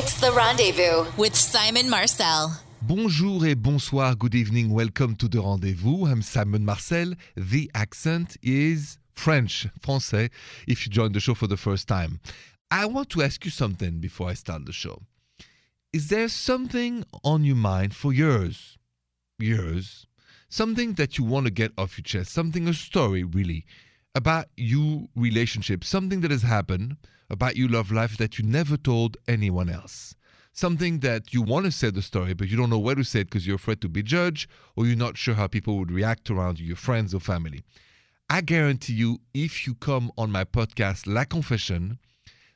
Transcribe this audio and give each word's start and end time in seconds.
It's 0.00 0.20
The 0.20 0.30
Rendezvous 0.30 1.10
with 1.16 1.34
Simon 1.34 1.90
Marcel. 1.90 2.56
Bonjour 2.82 3.44
et 3.44 3.56
bonsoir, 3.56 4.14
good 4.14 4.32
evening, 4.36 4.70
welcome 4.70 5.16
to 5.16 5.26
The 5.26 5.40
Rendezvous. 5.40 6.06
I'm 6.06 6.22
Simon 6.22 6.64
Marcel. 6.64 7.14
The 7.36 7.68
accent 7.74 8.36
is 8.40 8.98
French, 9.16 9.66
français, 9.80 10.30
if 10.68 10.86
you 10.86 10.92
join 10.92 11.10
the 11.10 11.18
show 11.18 11.34
for 11.34 11.48
the 11.48 11.56
first 11.56 11.88
time. 11.88 12.20
I 12.70 12.86
want 12.86 13.10
to 13.10 13.22
ask 13.22 13.44
you 13.44 13.50
something 13.50 13.98
before 13.98 14.28
I 14.28 14.34
start 14.34 14.66
the 14.66 14.72
show. 14.72 15.02
Is 15.92 16.06
there 16.06 16.28
something 16.28 17.02
on 17.24 17.42
your 17.42 17.56
mind 17.56 17.92
for 17.92 18.12
years? 18.12 18.78
Years? 19.40 20.06
Something 20.48 20.92
that 20.92 21.18
you 21.18 21.24
want 21.24 21.46
to 21.46 21.50
get 21.50 21.72
off 21.76 21.98
your 21.98 22.04
chest, 22.04 22.30
something, 22.32 22.68
a 22.68 22.72
story 22.72 23.24
really, 23.24 23.66
about 24.14 24.46
you 24.56 25.08
relationship, 25.16 25.82
something 25.82 26.20
that 26.20 26.30
has 26.30 26.42
happened 26.42 26.98
about 27.30 27.56
your 27.56 27.68
love 27.68 27.92
life 27.92 28.16
that 28.16 28.38
you 28.38 28.44
never 28.44 28.76
told 28.76 29.16
anyone 29.26 29.68
else. 29.68 30.14
Something 30.52 31.00
that 31.00 31.32
you 31.32 31.42
want 31.42 31.66
to 31.66 31.72
say 31.72 31.90
the 31.90 32.02
story, 32.02 32.34
but 32.34 32.48
you 32.48 32.56
don't 32.56 32.70
know 32.70 32.78
where 32.78 32.94
to 32.94 33.04
say 33.04 33.20
it 33.20 33.24
because 33.24 33.46
you're 33.46 33.56
afraid 33.56 33.80
to 33.82 33.88
be 33.88 34.02
judged 34.02 34.50
or 34.76 34.86
you're 34.86 34.96
not 34.96 35.16
sure 35.16 35.34
how 35.34 35.46
people 35.46 35.78
would 35.78 35.92
react 35.92 36.30
around 36.30 36.58
you, 36.58 36.66
your 36.66 36.76
friends 36.76 37.14
or 37.14 37.20
family. 37.20 37.62
I 38.28 38.40
guarantee 38.40 38.94
you, 38.94 39.20
if 39.32 39.66
you 39.66 39.74
come 39.74 40.10
on 40.18 40.30
my 40.30 40.44
podcast, 40.44 41.06
La 41.06 41.24
Confession, 41.24 41.98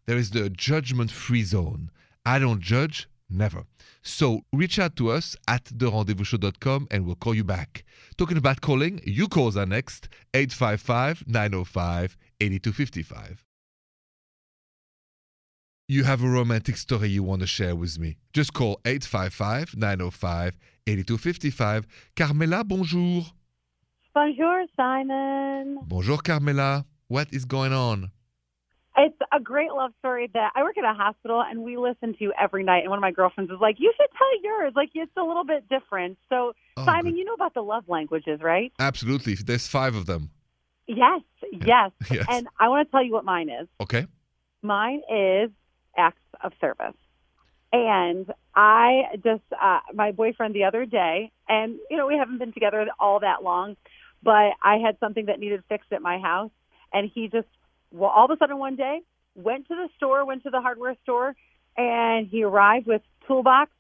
there 0.07 0.17
is 0.17 0.31
the 0.31 0.51
judgment 0.51 1.11
free 1.11 1.45
zone. 1.45 1.91
I 2.27 2.39
don't 2.39 2.61
judge, 2.61 3.09
never. 3.31 3.65
So 4.03 4.43
reach 4.53 4.79
out 4.79 4.97
to 4.97 5.11
us 5.11 5.37
at 5.47 5.65
therendezvousshow.com 5.65 6.89
and 6.91 7.07
we'll 7.07 7.15
call 7.15 7.35
you 7.35 7.45
back. 7.45 7.85
Talking 8.17 8.37
about 8.37 8.61
calling, 8.61 9.01
you 9.05 9.29
calls 9.29 9.57
are 9.57 9.67
next 9.67 10.09
855 10.35 11.25
905 11.29 12.17
8255 12.41 13.45
you 15.89 16.05
have 16.05 16.23
a 16.23 16.29
romantic 16.29 16.77
story 16.77 17.09
you 17.09 17.23
want 17.23 17.41
to 17.41 17.47
share 17.47 17.75
with 17.77 17.99
me, 17.99 18.17
just 18.33 18.53
call 18.55 18.81
855 18.85 19.77
905 19.77 20.57
8255. 20.87 21.87
Carmela, 22.17 22.65
bonjour. 22.65 23.25
Bonjour, 24.15 24.65
Simon. 24.77 25.79
Bonjour, 25.87 26.19
Carmela. 26.19 26.85
What 27.09 27.29
is 27.33 27.45
going 27.45 27.73
on? 27.73 28.11
It's 28.97 29.17
a 29.33 29.41
great 29.41 29.71
love 29.73 29.93
story 30.01 30.29
that 30.35 30.53
I 30.55 30.63
work 30.63 30.77
at 30.77 30.85
a 30.85 30.93
hospital 30.93 31.43
and 31.43 31.63
we 31.63 31.79
listen 31.79 32.15
to 32.19 32.31
every 32.39 32.63
night. 32.63 32.81
And 32.81 32.91
one 32.91 32.99
of 32.99 33.01
my 33.03 33.11
girlfriends 33.11 33.51
was 33.51 33.59
like, 33.61 33.77
You 33.79 33.91
should 33.97 34.09
tell 34.19 34.43
yours. 34.43 34.73
Like, 34.77 34.91
it's 34.95 35.11
a 35.17 35.23
little 35.23 35.45
bit 35.45 35.67
different. 35.69 36.19
So, 36.29 36.53
Oh, 36.77 36.85
Simon, 36.85 37.13
good. 37.13 37.19
you 37.19 37.25
know 37.25 37.33
about 37.35 37.55
the 37.55 37.63
love 37.63 37.85
languages, 37.89 38.41
right? 38.43 38.71
Absolutely. 38.79 39.35
There's 39.35 39.67
five 39.67 39.95
of 39.95 40.05
them. 40.07 40.31
Yes, 40.87 41.23
yes. 41.65 41.91
Yes. 42.11 42.27
And 42.29 42.49
I 42.61 42.69
want 42.69 42.87
to 42.87 42.91
tell 42.91 43.03
you 43.05 43.13
what 43.13 43.25
mine 43.25 43.49
is. 43.49 43.67
Okay. 43.81 44.07
Mine 44.63 45.01
is 45.11 45.51
acts 45.97 46.23
of 46.43 46.53
service. 46.61 46.97
And 47.73 48.31
I 48.55 49.05
just, 49.25 49.43
uh, 49.61 49.81
my 49.95 50.13
boyfriend 50.13 50.55
the 50.55 50.65
other 50.65 50.85
day, 50.85 51.33
and, 51.49 51.79
you 51.91 51.97
know, 51.97 52.07
we 52.07 52.17
haven't 52.17 52.39
been 52.39 52.53
together 52.53 52.87
all 53.01 53.21
that 53.21 53.43
long, 53.43 53.77
but 54.23 54.53
I 54.63 54.77
had 54.85 54.99
something 55.01 55.27
that 55.27 55.41
needed 55.41 55.63
fixed 55.69 55.93
at 55.93 56.03
my 56.03 56.19
house. 56.19 56.51
And 56.93 57.11
he 57.13 57.29
just, 57.29 57.49
well, 57.91 58.11
all 58.11 58.27
of 58.27 58.31
a 58.31 58.37
sudden 58.37 58.59
one 58.59 58.77
day 58.77 59.01
went 59.35 59.69
to 59.69 59.75
the 59.75 59.89
store, 59.97 60.27
went 60.27 60.43
to 60.43 60.51
the 60.51 60.61
hardware 60.61 60.97
store, 61.03 61.35
and 61.77 62.27
he 62.27 62.45
arrived 62.45 62.87
with 62.87 63.01
toolbox, 63.27 63.71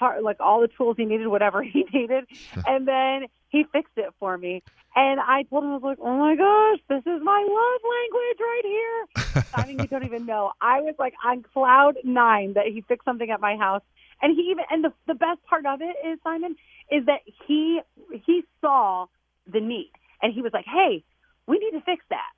har- 0.00 0.22
like 0.22 0.40
all 0.40 0.60
the 0.60 0.68
tools 0.68 0.96
he 0.98 1.04
needed, 1.04 1.28
whatever 1.28 1.62
he 1.74 1.84
needed. 1.92 2.24
and 2.66 2.88
then 2.88 3.28
he 3.50 3.64
fixed 3.72 3.96
it 3.96 4.12
for 4.18 4.36
me. 4.36 4.62
And 4.96 5.20
I 5.20 5.44
told 5.44 5.62
him, 5.62 5.70
I 5.70 5.74
was 5.74 5.82
like, 5.82 5.98
oh 6.02 6.16
my 6.16 6.34
gosh, 6.34 6.80
this 6.88 7.06
is 7.06 7.22
my 7.22 7.46
love 7.46 7.80
language 7.94 8.40
right 8.40 8.62
here. 8.64 9.44
I 9.54 9.66
mean, 9.66 9.80
you 9.80 9.88
don't 9.88 10.04
even 10.04 10.26
know. 10.26 10.52
I 10.60 10.80
was 10.80 10.94
like 10.98 11.14
on 11.24 11.44
cloud 11.52 11.94
nine 12.02 12.54
that 12.54 12.66
he 12.66 12.80
fixed 12.82 13.04
something 13.04 13.30
at 13.30 13.40
my 13.40 13.56
house, 13.56 13.82
and 14.22 14.34
he 14.34 14.50
even 14.50 14.64
and 14.70 14.84
the 14.84 14.92
the 15.06 15.14
best 15.14 15.42
part 15.48 15.66
of 15.66 15.80
it 15.80 15.94
is 16.06 16.18
Simon 16.24 16.56
is 16.90 17.06
that 17.06 17.20
he 17.46 17.80
he 18.24 18.42
saw 18.60 19.06
the 19.52 19.60
need, 19.60 19.92
and 20.22 20.32
he 20.32 20.42
was 20.42 20.52
like, 20.52 20.66
"Hey, 20.66 21.04
we 21.46 21.58
need 21.58 21.72
to 21.72 21.84
fix 21.84 22.04
that." 22.10 22.30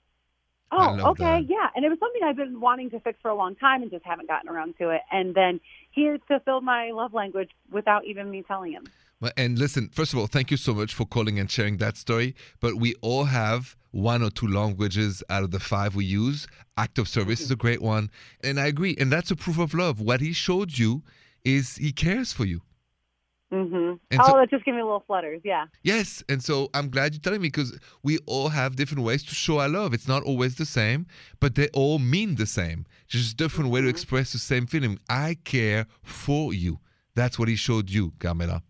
Oh, 0.74 1.10
okay, 1.10 1.42
that. 1.42 1.50
yeah, 1.50 1.68
and 1.76 1.84
it 1.84 1.90
was 1.90 1.98
something 1.98 2.22
I've 2.24 2.36
been 2.36 2.58
wanting 2.58 2.88
to 2.90 3.00
fix 3.00 3.18
for 3.20 3.30
a 3.30 3.34
long 3.34 3.54
time 3.56 3.82
and 3.82 3.90
just 3.90 4.04
haven't 4.06 4.26
gotten 4.26 4.48
around 4.48 4.74
to 4.78 4.88
it. 4.88 5.02
And 5.10 5.34
then 5.34 5.60
he 5.90 6.16
fulfilled 6.26 6.64
my 6.64 6.92
love 6.92 7.12
language 7.12 7.50
without 7.70 8.06
even 8.06 8.30
me 8.30 8.42
telling 8.42 8.72
him. 8.72 8.84
Well, 9.20 9.32
And 9.36 9.58
listen, 9.58 9.90
first 9.92 10.14
of 10.14 10.18
all, 10.18 10.26
thank 10.26 10.50
you 10.50 10.56
so 10.56 10.74
much 10.74 10.94
for 10.94 11.04
calling 11.04 11.38
and 11.38 11.50
sharing 11.50 11.76
that 11.76 11.98
story. 11.98 12.34
But 12.60 12.76
we 12.76 12.94
all 13.02 13.24
have 13.24 13.76
one 13.90 14.22
or 14.22 14.30
two 14.30 14.48
languages 14.48 15.22
out 15.28 15.44
of 15.44 15.50
the 15.50 15.60
five 15.60 15.94
we 15.94 16.06
use. 16.06 16.48
Act 16.78 16.98
of 16.98 17.06
service 17.06 17.40
is 17.40 17.46
mm-hmm. 17.46 17.52
a 17.52 17.56
great 17.56 17.82
one. 17.82 18.10
And 18.42 18.58
I 18.58 18.66
agree. 18.66 18.96
And 18.98 19.12
that's 19.12 19.30
a 19.30 19.36
proof 19.36 19.58
of 19.58 19.74
love. 19.74 20.00
What 20.00 20.20
he 20.20 20.32
showed 20.32 20.78
you 20.78 21.02
is 21.44 21.76
he 21.76 21.92
cares 21.92 22.32
for 22.32 22.46
you. 22.46 22.62
Hmm 23.52 23.92
And 24.10 24.20
oh, 24.20 24.26
so- 24.28 24.36
that 24.38 24.48
just 24.48 24.64
gave 24.64 24.74
me 24.74 24.80
a 24.80 24.84
little 24.84 25.04
flutters. 25.06 25.42
Yeah. 25.44 25.66
Yes, 25.82 26.24
and 26.30 26.42
so 26.42 26.70
I'm 26.72 26.88
glad 26.88 27.12
you're 27.12 27.20
telling 27.20 27.42
me 27.42 27.48
because 27.48 27.78
we 28.02 28.18
all 28.24 28.48
have 28.48 28.76
different 28.76 29.04
ways 29.04 29.22
to 29.24 29.34
show 29.34 29.58
our 29.60 29.68
love. 29.68 29.92
It's 29.92 30.08
not 30.08 30.22
always 30.22 30.54
the 30.56 30.64
same, 30.64 31.06
but 31.38 31.54
they 31.54 31.68
all 31.74 31.98
mean 31.98 32.36
the 32.36 32.46
same. 32.46 32.86
Just 33.08 33.36
different 33.36 33.70
way 33.70 33.82
to 33.82 33.88
express 33.88 34.32
the 34.32 34.38
same 34.38 34.66
feeling. 34.66 34.98
I 35.10 35.36
care 35.44 35.86
for 36.02 36.54
you. 36.54 36.78
That's 37.14 37.38
what 37.38 37.48
he 37.48 37.56
showed 37.56 37.90
you, 37.90 38.14
Carmela. 38.18 38.62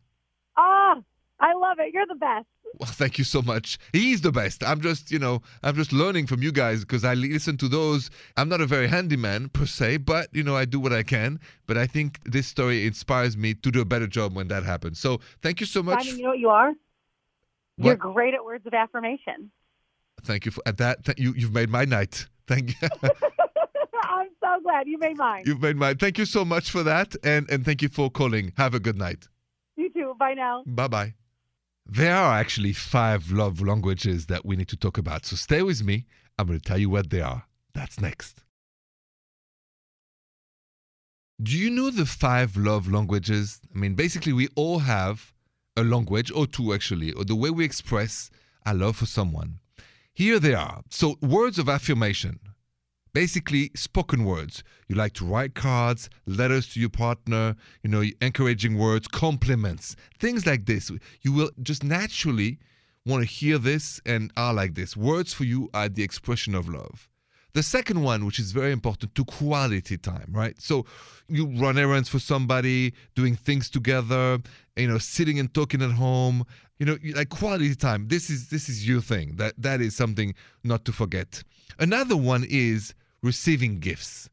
Ah, 0.57 1.01
I 1.39 1.55
love 1.55 1.77
it. 1.79 1.95
You're 1.95 2.07
the 2.09 2.17
best. 2.17 2.47
Well, 2.79 2.89
thank 2.93 3.19
you 3.19 3.25
so 3.25 3.43
much. 3.43 3.79
He's 3.93 4.21
the 4.21 4.33
best. 4.33 4.65
I'm 4.65 4.81
just, 4.81 5.11
you 5.11 5.19
know, 5.19 5.43
I'm 5.63 5.75
just 5.75 5.93
learning 5.93 6.27
from 6.27 6.43
you 6.43 6.53
guys 6.53 6.81
because 6.81 7.05
I 7.05 7.15
listen 7.15 7.57
to 7.59 7.69
those. 7.69 8.11
I'm 8.37 8.49
not 8.49 8.61
a 8.61 8.67
very 8.67 8.89
handy 8.89 9.17
man 9.17 9.49
per 9.49 9.67
se, 9.67 9.99
but 9.99 10.29
you 10.33 10.43
know, 10.43 10.57
I 10.57 10.65
do 10.65 10.81
what 10.81 10.93
I 10.93 11.03
can. 11.03 11.41
But 11.67 11.79
I 11.79 11.87
think 11.87 12.21
this 12.25 12.47
story 12.47 12.87
inspires 12.87 13.37
me 13.37 13.55
to 13.55 13.71
do 13.71 13.81
a 13.81 13.85
better 13.85 14.07
job 14.07 14.35
when 14.35 14.49
that 14.49 14.65
happens. 14.65 14.99
So 14.99 15.21
thank 15.43 15.61
you 15.61 15.67
so 15.67 15.83
much. 15.83 16.05
Simon, 16.05 16.19
you 16.19 16.25
know 16.25 16.31
what 16.31 16.39
you 16.39 16.51
are? 16.51 16.73
You're 17.79 17.97
great 17.97 18.35
at 18.35 18.45
words 18.45 18.67
of 18.67 18.75
affirmation. 18.75 19.51
Thank 20.25 20.45
you 20.45 20.53
for 20.53 20.63
at 20.67 20.77
that. 20.79 21.05
Th- 21.05 21.19
you 21.19 21.35
you've 21.37 21.55
made 21.55 21.69
my 21.69 21.85
night. 21.85 22.27
Thank 22.47 22.81
you. 22.81 22.89
I'm 24.05 24.29
so 24.41 24.61
glad 24.63 24.87
you 24.87 24.99
made 24.99 25.17
mine. 25.17 25.45
You've 25.47 25.63
made 25.63 25.77
mine. 25.77 25.97
Thank 25.97 26.19
you 26.19 26.27
so 26.27 26.45
much 26.45 26.71
for 26.71 26.83
that, 26.83 27.17
and 27.25 27.49
and 27.51 27.65
thank 27.65 27.83
you 27.83 27.89
for 27.89 28.11
calling. 28.11 28.53
Have 28.57 28.75
a 28.75 28.81
good 28.81 28.97
night. 28.97 29.29
You 29.77 29.91
too. 29.91 30.15
Bye 30.19 30.35
now. 30.35 30.65
Bye 30.67 30.89
bye. 30.89 31.15
There 31.87 32.15
are 32.15 32.39
actually 32.39 32.73
five 32.73 33.31
love 33.31 33.61
languages 33.61 34.27
that 34.27 34.47
we 34.47 34.57
need 34.57 34.69
to 34.69 34.77
talk 34.77 34.99
about. 34.99 35.27
So 35.27 35.37
stay 35.37 35.63
with 35.63 35.83
me. 35.83 36.07
I'm 36.39 36.47
going 36.47 36.59
to 36.59 36.65
tell 36.65 36.79
you 36.79 36.91
what 36.91 37.11
they 37.11 37.21
are. 37.21 37.45
That's 37.75 38.01
next. 38.01 38.43
Do 41.43 41.59
you 41.59 41.71
know 41.71 41.91
the 41.91 42.07
five 42.07 42.57
love 42.57 42.91
languages? 42.91 43.61
I 43.75 43.79
mean, 43.79 43.95
basically, 43.95 44.33
we 44.33 44.49
all 44.55 44.79
have 44.79 45.33
a 45.77 45.83
language 45.83 46.31
or 46.31 46.47
two, 46.47 46.73
actually, 46.73 47.13
or 47.13 47.25
the 47.25 47.35
way 47.35 47.51
we 47.51 47.65
express 47.65 48.31
our 48.65 48.75
love 48.75 48.97
for 48.97 49.07
someone. 49.07 49.59
Here 50.13 50.39
they 50.39 50.55
are. 50.55 50.83
So, 50.91 51.17
words 51.21 51.59
of 51.59 51.69
affirmation 51.69 52.39
basically 53.13 53.71
spoken 53.75 54.25
words. 54.25 54.63
You 54.89 54.97
like 54.97 55.13
to 55.15 55.25
write 55.25 55.55
cards, 55.55 56.09
letters 56.27 56.69
to 56.69 56.81
your 56.81 56.91
partner, 56.91 57.57
you 57.83 57.91
know, 57.91 58.03
encouraging 58.21 58.79
words, 58.79 59.09
compliments, 59.09 59.97
things 60.19 60.47
like 60.47 60.67
this. 60.67 60.91
You 61.23 61.33
will 61.33 61.51
just 61.63 61.85
naturally 61.85 62.59
want 63.05 63.23
to 63.23 63.29
hear 63.29 63.59
this 63.59 64.01
and 64.07 64.33
are 64.37 64.55
like 64.55 64.75
this. 64.75 64.97
Words 64.97 65.33
for 65.33 65.45
you 65.45 65.69
are 65.75 65.89
the 65.89 66.03
expression 66.03 66.55
of 66.55 66.69
love. 66.69 67.09
The 67.55 67.63
second 67.63 68.03
one, 68.03 68.25
which 68.25 68.39
is 68.39 68.53
very 68.53 68.73
important, 68.73 69.15
to 69.15 69.25
quality 69.27 69.99
time, 69.99 70.29
right? 70.31 70.59
So 70.59 70.87
you 71.29 71.47
run 71.59 71.77
errands 71.77 72.09
for 72.09 72.19
somebody, 72.19 72.95
doing 73.15 73.37
things 73.37 73.69
together, 73.69 74.39
you 74.77 74.89
know, 74.89 74.97
sitting 74.97 75.39
and 75.39 75.53
talking 75.53 75.83
at 75.83 75.91
home, 75.91 76.47
you 76.79 76.87
know, 76.87 76.97
like 77.15 77.29
quality 77.29 77.75
time. 77.75 78.09
This 78.09 78.31
is 78.31 78.49
this 78.49 78.71
is 78.71 78.89
your 78.89 79.03
thing. 79.03 79.37
That 79.37 79.53
that 79.59 79.83
is 79.83 79.95
something 79.95 80.35
not 80.65 80.87
to 80.87 80.93
forget. 80.93 81.43
Another 81.79 82.17
one 82.17 82.47
is 82.49 82.95
receiving 83.23 83.79
gifts. 83.79 84.29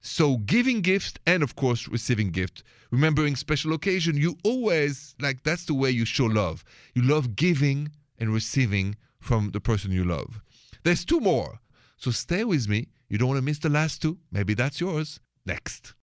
So 0.00 0.36
giving 0.36 0.82
gifts 0.82 1.14
and 1.26 1.42
of 1.42 1.56
course 1.56 1.88
receiving 1.88 2.30
gift. 2.30 2.62
Remembering 2.90 3.36
special 3.36 3.72
occasion, 3.72 4.16
you 4.16 4.36
always 4.44 5.14
like 5.20 5.42
that's 5.42 5.64
the 5.64 5.74
way 5.74 5.90
you 5.90 6.04
show 6.04 6.26
love. 6.26 6.62
You 6.94 7.02
love 7.02 7.36
giving 7.36 7.90
and 8.18 8.32
receiving 8.32 8.96
from 9.18 9.50
the 9.52 9.60
person 9.60 9.90
you 9.90 10.04
love. 10.04 10.42
There's 10.82 11.04
two 11.04 11.20
more. 11.20 11.60
So 11.96 12.10
stay 12.10 12.44
with 12.44 12.68
me. 12.68 12.88
You 13.08 13.16
don't 13.18 13.28
want 13.28 13.38
to 13.38 13.42
miss 13.42 13.58
the 13.58 13.70
last 13.70 14.02
two. 14.02 14.18
Maybe 14.30 14.52
that's 14.54 14.80
yours. 14.80 15.20
Next. 15.46 15.94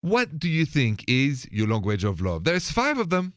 What 0.00 0.38
do 0.38 0.48
you 0.48 0.66
think 0.66 1.04
is 1.08 1.48
your 1.50 1.68
language 1.68 2.04
of 2.04 2.20
love? 2.20 2.44
There's 2.44 2.70
five 2.70 2.98
of 2.98 3.10
them. 3.10 3.32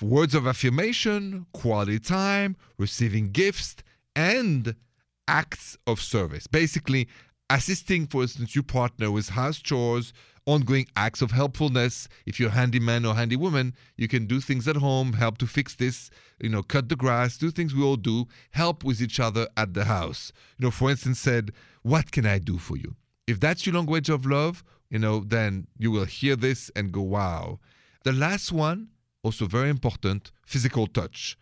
Words 0.00 0.34
of 0.34 0.46
affirmation, 0.46 1.46
quality 1.52 1.98
time, 1.98 2.56
receiving 2.78 3.32
gifts, 3.32 3.76
and 4.16 4.74
acts 5.30 5.78
of 5.86 6.00
service. 6.00 6.48
Basically, 6.48 7.06
assisting, 7.48 8.08
for 8.08 8.22
instance, 8.22 8.54
your 8.56 8.64
partner 8.64 9.12
with 9.12 9.28
house 9.28 9.58
chores, 9.58 10.12
ongoing 10.44 10.86
acts 10.96 11.22
of 11.22 11.30
helpfulness. 11.30 12.08
If 12.26 12.40
you're 12.40 12.48
a 12.48 12.52
handyman 12.52 13.06
or 13.06 13.14
handywoman, 13.14 13.74
you 13.96 14.08
can 14.08 14.26
do 14.26 14.40
things 14.40 14.66
at 14.66 14.76
home, 14.76 15.12
help 15.12 15.38
to 15.38 15.46
fix 15.46 15.76
this, 15.76 16.10
you 16.40 16.48
know, 16.48 16.64
cut 16.64 16.88
the 16.88 16.96
grass, 16.96 17.36
do 17.36 17.52
things 17.52 17.74
we 17.74 17.82
all 17.82 17.96
do, 17.96 18.26
help 18.50 18.82
with 18.82 19.00
each 19.00 19.20
other 19.20 19.46
at 19.56 19.72
the 19.72 19.84
house. 19.84 20.32
You 20.58 20.66
know, 20.66 20.70
for 20.72 20.90
instance, 20.90 21.20
said, 21.20 21.52
What 21.82 22.10
can 22.10 22.26
I 22.26 22.38
do 22.38 22.58
for 22.58 22.76
you? 22.76 22.96
If 23.28 23.38
that's 23.38 23.64
your 23.64 23.76
language 23.76 24.08
of 24.08 24.26
love, 24.26 24.64
you 24.90 24.98
know, 24.98 25.20
then 25.20 25.68
you 25.78 25.92
will 25.92 26.06
hear 26.06 26.34
this 26.34 26.70
and 26.74 26.90
go, 26.90 27.02
wow. 27.02 27.60
The 28.02 28.12
last 28.12 28.50
one, 28.50 28.88
also 29.22 29.46
very 29.46 29.70
important, 29.70 30.32
physical 30.44 30.88
touch. 30.88 31.38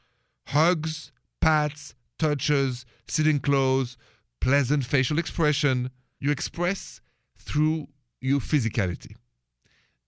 Hugs, 0.49 1.11
pats, 1.41 1.95
touches, 2.19 2.85
sitting 3.07 3.41
close, 3.41 3.97
pleasant 4.41 4.85
facial 4.85 5.19
expression. 5.19 5.91
You 6.21 6.31
express 6.31 7.01
through 7.39 7.89
your 8.21 8.41
physicality. 8.41 9.15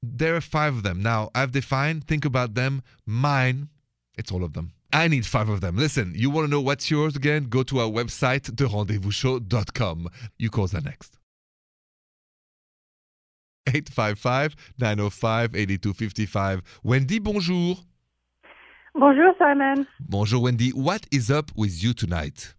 There 0.03 0.35
are 0.35 0.41
five 0.41 0.77
of 0.77 0.83
them. 0.83 1.03
Now, 1.03 1.31
I've 1.35 1.53
defined, 1.53 2.07
think 2.07 2.25
about 2.25 2.55
them. 2.55 2.83
Mine, 3.07 3.69
it's 4.17 4.33
all 4.33 4.45
of 4.45 4.55
them. 4.55 4.73
I 4.93 5.07
need 5.09 5.25
five 5.25 5.49
of 5.49 5.61
them. 5.61 5.77
Listen, 5.77 6.13
you 6.17 6.31
want 6.31 6.47
to 6.47 6.51
know 6.51 6.61
what's 6.61 6.91
yours 6.91 7.15
again? 7.15 7.45
Go 7.45 7.63
to 7.65 7.79
our 7.81 7.89
website, 7.89 8.51
therendezvousshow.com. 8.51 10.09
You 10.39 10.51
call 10.51 10.67
that 10.69 10.85
next. 10.85 11.19
855 13.69 14.57
905 14.79 15.55
8255. 15.55 16.63
Wendy, 16.83 17.19
bonjour. 17.19 17.77
Bonjour, 18.95 19.33
Simon. 19.39 19.87
Bonjour, 20.01 20.43
Wendy. 20.43 20.71
What 20.71 21.07
is 21.11 21.31
up 21.31 21.51
with 21.57 21.83
you 21.83 21.93
tonight? 21.95 22.55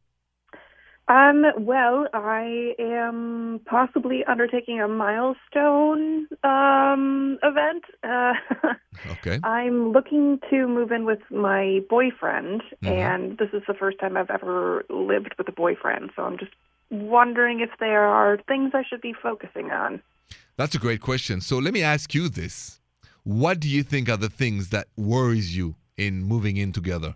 Um, 1.08 1.44
well, 1.60 2.08
I 2.14 2.74
am 2.80 3.60
possibly 3.66 4.24
undertaking 4.24 4.80
a 4.80 4.88
milestone 4.88 6.28
um, 6.44 7.38
event. 7.44 7.84
Uh, 8.04 8.34
Okay. 9.14 9.40
I'm 9.44 9.94
looking 9.94 10.40
to 10.52 10.68
move 10.68 10.92
in 10.92 11.06
with 11.06 11.20
my 11.32 11.80
boyfriend, 11.90 12.62
Mhm. 12.84 12.92
and 12.92 13.38
this 13.40 13.50
is 13.52 13.64
the 13.68 13.74
first 13.74 14.00
time 14.00 14.16
I've 14.16 14.30
ever 14.30 14.86
lived 14.90 15.34
with 15.38 15.48
a 15.48 15.52
boyfriend. 15.52 16.12
So 16.16 16.24
I'm 16.24 16.38
just 16.38 16.52
wondering 16.92 17.62
if 17.62 17.72
there 17.80 18.04
are 18.06 18.38
things 18.48 18.72
I 18.76 18.84
should 18.88 19.02
be 19.02 19.14
focusing 19.14 19.72
on. 19.72 20.02
That's 20.58 20.76
a 20.76 20.80
great 20.80 21.02
question. 21.02 21.42
So 21.42 21.58
let 21.58 21.74
me 21.74 21.82
ask 21.82 22.14
you 22.14 22.30
this. 22.30 22.80
What 23.24 23.60
do 23.60 23.68
you 23.68 23.82
think 23.82 24.08
are 24.08 24.18
the 24.18 24.30
things 24.30 24.70
that 24.70 24.88
worries 24.96 25.56
you 25.58 25.76
in 25.98 26.24
moving 26.24 26.58
in 26.58 26.72
together? 26.72 27.16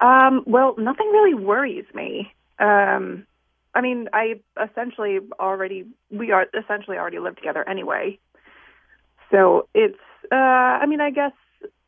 Um, 0.00 0.44
well, 0.46 0.74
nothing 0.78 1.08
really 1.08 1.34
worries 1.34 1.86
me. 1.94 2.32
Um, 2.58 3.26
I 3.74 3.80
mean, 3.80 4.08
I 4.12 4.40
essentially 4.62 5.18
already 5.38 5.84
we 6.10 6.32
are 6.32 6.46
essentially 6.58 6.96
already 6.96 7.18
live 7.18 7.36
together 7.36 7.68
anyway. 7.68 8.18
So 9.30 9.68
it's 9.74 9.98
uh 10.32 10.34
I 10.34 10.86
mean, 10.86 11.00
I 11.00 11.10
guess 11.10 11.32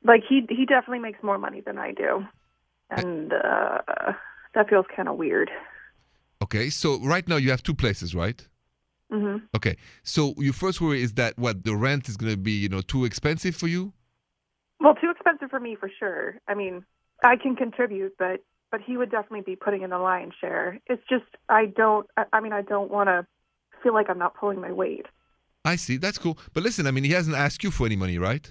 like 0.04 0.22
he 0.28 0.46
he 0.48 0.66
definitely 0.66 1.00
makes 1.00 1.22
more 1.22 1.38
money 1.38 1.60
than 1.60 1.78
I 1.78 1.92
do. 1.92 2.24
And 2.90 3.32
uh 3.32 3.78
that 4.54 4.68
feels 4.68 4.86
kind 4.94 5.08
of 5.08 5.16
weird. 5.16 5.50
Okay, 6.42 6.70
so 6.70 6.98
right 7.00 7.26
now 7.28 7.36
you 7.36 7.50
have 7.50 7.62
two 7.62 7.74
places, 7.74 8.14
right? 8.14 8.46
Mhm. 9.12 9.42
Okay, 9.56 9.76
so 10.02 10.34
your 10.36 10.52
first 10.52 10.80
worry 10.80 11.02
is 11.02 11.14
that 11.14 11.36
what 11.38 11.64
the 11.64 11.74
rent 11.76 12.08
is 12.08 12.16
going 12.16 12.32
to 12.32 12.38
be, 12.38 12.52
you 12.52 12.68
know, 12.68 12.80
too 12.80 13.04
expensive 13.04 13.56
for 13.56 13.66
you? 13.66 13.92
Well, 14.80 14.94
too 14.94 15.10
expensive 15.10 15.50
for 15.50 15.60
me 15.60 15.76
for 15.76 15.90
sure. 15.98 16.40
I 16.48 16.54
mean, 16.54 16.84
I 17.22 17.36
can 17.36 17.56
contribute, 17.56 18.14
but 18.18 18.42
but 18.70 18.80
he 18.80 18.96
would 18.96 19.10
definitely 19.10 19.42
be 19.42 19.56
putting 19.56 19.82
in 19.82 19.90
the 19.90 19.98
lion's 19.98 20.34
share. 20.40 20.78
It's 20.86 21.02
just 21.08 21.24
I 21.48 21.66
don't 21.66 22.06
I, 22.16 22.24
I 22.32 22.40
mean, 22.40 22.52
I 22.52 22.62
don't 22.62 22.90
want 22.90 23.08
to 23.08 23.26
feel 23.82 23.94
like 23.94 24.08
I'm 24.08 24.18
not 24.18 24.34
pulling 24.34 24.60
my 24.60 24.72
weight. 24.72 25.06
I 25.64 25.76
see. 25.76 25.96
That's 25.96 26.18
cool. 26.18 26.38
But 26.54 26.62
listen, 26.62 26.86
I 26.86 26.90
mean, 26.90 27.04
he 27.04 27.12
hasn't 27.12 27.36
asked 27.36 27.62
you 27.62 27.70
for 27.70 27.86
any 27.86 27.96
money, 27.96 28.18
right? 28.18 28.50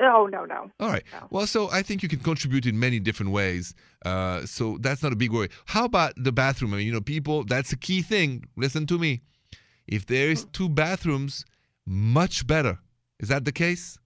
Oh, 0.00 0.26
no, 0.26 0.44
no. 0.44 0.70
All 0.80 0.88
right. 0.88 1.04
No. 1.12 1.28
Well, 1.30 1.46
so 1.46 1.70
I 1.70 1.82
think 1.82 2.02
you 2.02 2.08
can 2.08 2.18
contribute 2.18 2.66
in 2.66 2.78
many 2.78 2.98
different 2.98 3.32
ways. 3.32 3.74
Uh, 4.04 4.44
so 4.46 4.78
that's 4.80 5.02
not 5.02 5.12
a 5.12 5.16
big 5.16 5.32
worry. 5.32 5.48
How 5.66 5.84
about 5.84 6.14
the 6.16 6.32
bathroom? 6.32 6.74
I 6.74 6.78
mean, 6.78 6.86
you 6.86 6.92
know, 6.92 7.00
people, 7.00 7.44
that's 7.44 7.72
a 7.72 7.76
key 7.76 8.02
thing. 8.02 8.44
Listen 8.56 8.86
to 8.86 8.98
me. 8.98 9.22
If 9.86 10.06
there 10.06 10.30
is 10.30 10.44
two 10.52 10.68
bathrooms, 10.68 11.44
much 11.86 12.46
better. 12.46 12.78
Is 13.20 13.28
that 13.28 13.44
the 13.44 13.52
case? 13.52 13.98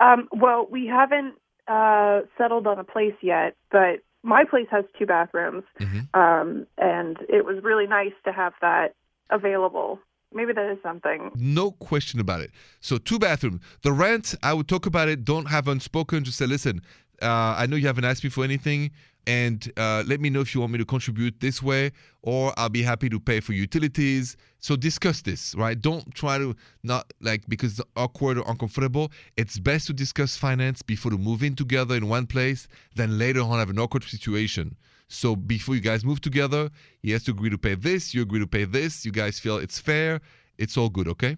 Um, 0.00 0.28
well, 0.32 0.66
we 0.70 0.86
haven't 0.86 1.34
uh, 1.66 2.20
settled 2.36 2.66
on 2.66 2.78
a 2.78 2.84
place 2.84 3.14
yet, 3.22 3.56
but 3.70 4.00
my 4.22 4.44
place 4.44 4.66
has 4.70 4.84
two 4.98 5.06
bathrooms, 5.06 5.64
Mhm. 5.80 6.08
um, 6.14 6.66
and 6.78 7.18
it 7.28 7.44
was 7.44 7.62
really 7.62 7.86
nice 7.86 8.12
to 8.24 8.32
have 8.32 8.52
that 8.60 8.94
available. 9.30 10.00
Maybe 10.32 10.52
that 10.52 10.70
is 10.70 10.78
something. 10.82 11.30
No 11.34 11.70
question 11.72 12.20
about 12.20 12.40
it. 12.40 12.50
So 12.80 12.98
two 12.98 13.18
bathrooms. 13.18 13.60
The 13.82 13.92
rent, 13.92 14.34
I 14.42 14.52
would 14.52 14.68
talk 14.68 14.86
about 14.86 15.08
it. 15.08 15.24
Don't 15.24 15.46
have 15.46 15.68
unspoken. 15.68 16.24
Just 16.24 16.38
say, 16.38 16.46
listen, 16.46 16.82
uh, 17.22 17.54
I 17.56 17.66
know 17.66 17.76
you 17.76 17.86
haven't 17.86 18.04
asked 18.04 18.24
me 18.24 18.30
for 18.30 18.44
anything, 18.44 18.90
and 19.28 19.70
uh, 19.76 20.02
let 20.06 20.20
me 20.20 20.30
know 20.30 20.40
if 20.40 20.54
you 20.54 20.60
want 20.60 20.72
me 20.72 20.78
to 20.78 20.86
contribute 20.86 21.38
this 21.38 21.62
way, 21.62 21.92
or 22.22 22.54
I'll 22.56 22.70
be 22.70 22.82
happy 22.82 23.10
to 23.10 23.20
pay 23.20 23.40
for 23.40 23.52
utilities. 23.52 24.38
So 24.58 24.74
discuss 24.74 25.20
this, 25.20 25.54
right? 25.54 25.78
Don't 25.78 26.12
try 26.14 26.38
to 26.38 26.56
not 26.82 27.12
like 27.20 27.46
because 27.46 27.78
it's 27.78 27.88
awkward 27.94 28.38
or 28.38 28.50
uncomfortable. 28.50 29.12
It's 29.36 29.58
best 29.58 29.86
to 29.88 29.92
discuss 29.92 30.34
finance 30.34 30.80
before 30.80 31.10
to 31.10 31.18
move 31.18 31.42
in 31.42 31.54
together 31.54 31.94
in 31.94 32.08
one 32.08 32.26
place, 32.26 32.68
then 32.96 33.18
later 33.18 33.42
on 33.42 33.58
have 33.58 33.68
an 33.68 33.78
awkward 33.78 34.04
situation. 34.04 34.74
So 35.08 35.36
before 35.36 35.74
you 35.74 35.82
guys 35.82 36.06
move 36.06 36.22
together, 36.22 36.70
he 37.02 37.10
has 37.10 37.24
to 37.24 37.32
agree 37.32 37.50
to 37.50 37.58
pay 37.58 37.74
this, 37.74 38.14
you 38.14 38.22
agree 38.22 38.40
to 38.40 38.46
pay 38.46 38.64
this, 38.64 39.04
you 39.04 39.12
guys 39.12 39.38
feel 39.38 39.58
it's 39.58 39.78
fair, 39.78 40.22
it's 40.56 40.78
all 40.78 40.88
good, 40.88 41.06
okay? 41.06 41.36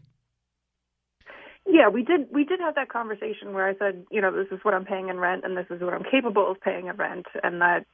Yeah, 1.70 1.88
we 1.88 2.02
did. 2.02 2.28
We 2.32 2.44
did 2.44 2.60
have 2.60 2.74
that 2.74 2.88
conversation 2.88 3.52
where 3.52 3.68
I 3.68 3.74
said, 3.76 4.04
you 4.10 4.20
know, 4.20 4.32
this 4.32 4.50
is 4.50 4.64
what 4.64 4.74
I'm 4.74 4.84
paying 4.84 5.08
in 5.08 5.18
rent, 5.18 5.44
and 5.44 5.56
this 5.56 5.66
is 5.70 5.80
what 5.80 5.94
I'm 5.94 6.04
capable 6.10 6.50
of 6.50 6.60
paying 6.60 6.88
in 6.88 6.96
rent, 6.96 7.26
and 7.42 7.60
that. 7.60 7.86